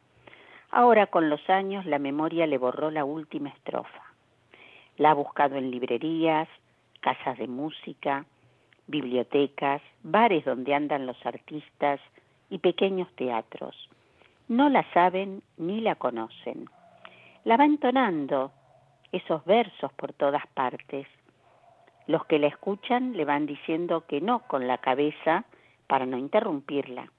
[0.77, 4.03] Ahora con los años la memoria le borró la última estrofa.
[4.97, 6.49] La ha buscado en librerías,
[6.99, 8.25] casas de música,
[8.89, 12.01] bibliotecas, bares donde andan los artistas
[12.51, 13.89] y pequeños teatros.
[14.49, 16.69] No la saben ni la conocen.
[17.45, 18.51] La va entonando
[19.13, 21.07] esos versos por todas partes.
[22.09, 25.45] Los que la escuchan le van diciendo que no con la cabeza
[25.87, 27.13] para no interrumpirla.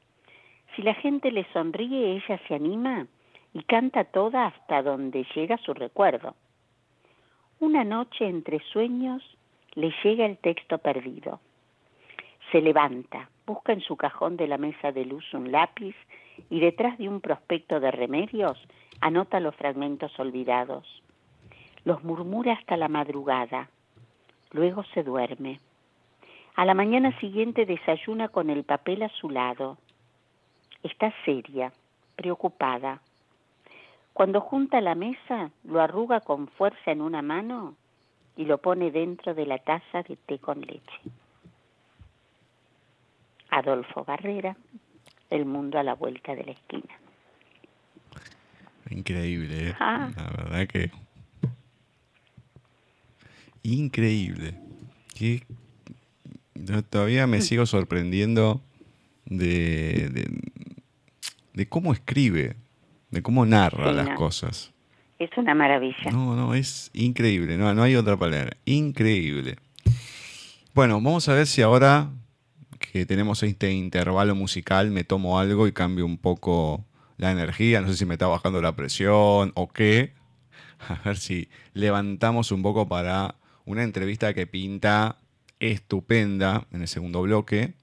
[0.76, 3.07] Si la gente le sonríe, ella se anima
[3.56, 6.36] y canta toda hasta donde llega su recuerdo.
[7.61, 9.23] Una noche entre sueños
[9.76, 11.40] le llega el texto perdido.
[12.52, 15.95] Se levanta, busca en su cajón de la mesa de luz un lápiz
[16.49, 18.57] y detrás de un prospecto de remedios
[18.99, 20.86] anota los fragmentos olvidados.
[21.86, 23.69] Los murmura hasta la madrugada.
[24.52, 25.61] Luego se duerme.
[26.57, 29.77] A la mañana siguiente desayuna con el papel a su lado.
[30.84, 31.72] Está seria,
[32.18, 32.99] preocupada.
[34.15, 37.75] Cuando junta la mesa, lo arruga con fuerza en una mano
[38.37, 41.01] y lo pone dentro de la taza de té con leche.
[43.49, 44.55] Adolfo Barrera,
[45.29, 46.97] El mundo a la vuelta de la esquina.
[48.89, 49.75] Increíble, ¿eh?
[49.81, 50.09] Ah.
[50.15, 50.91] la verdad que...
[53.63, 54.57] Increíble.
[55.13, 55.43] Que
[56.89, 58.61] todavía me sigo sorprendiendo
[59.25, 60.41] de, de,
[61.53, 62.55] de cómo escribe,
[63.15, 64.15] de cómo narra Sí, las no.
[64.15, 64.71] cosas.
[65.17, 66.11] Es una maravilla.
[66.11, 68.57] No, no, es increíble, no, no hay otra palabra.
[68.65, 69.55] Increíble.
[70.73, 72.09] Bueno, vamos a ver si ahora
[72.77, 76.85] que tenemos este intervalo musical, me tomo algo y cambio un poco
[77.17, 77.79] la energía.
[77.81, 80.13] No sé si me está bajando la presión o qué.
[80.89, 85.17] A ver si levantamos un poco para una entrevista que pinta
[85.61, 87.73] estupenda en el segundo bloque.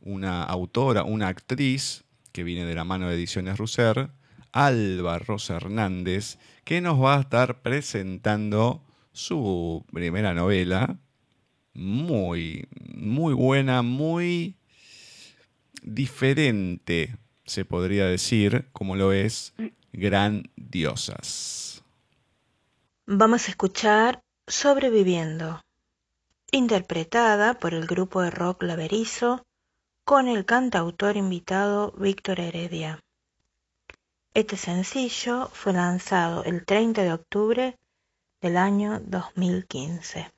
[0.00, 2.02] Una autora, una actriz
[2.32, 4.10] que viene de la mano de Ediciones Russer,
[4.52, 10.98] Alba Rosa Hernández, que nos va a estar presentando su primera novela,
[11.74, 14.56] muy, muy buena, muy
[15.82, 19.54] diferente, se podría decir, como lo es
[19.92, 21.82] Grandiosas.
[23.06, 25.60] Vamos a escuchar Sobreviviendo,
[26.50, 29.42] interpretada por el grupo de rock Laverizo
[30.04, 33.00] con el cantautor invitado Víctor Heredia.
[34.34, 37.78] Este sencillo fue lanzado el 30 de octubre
[38.40, 40.32] del año 2015.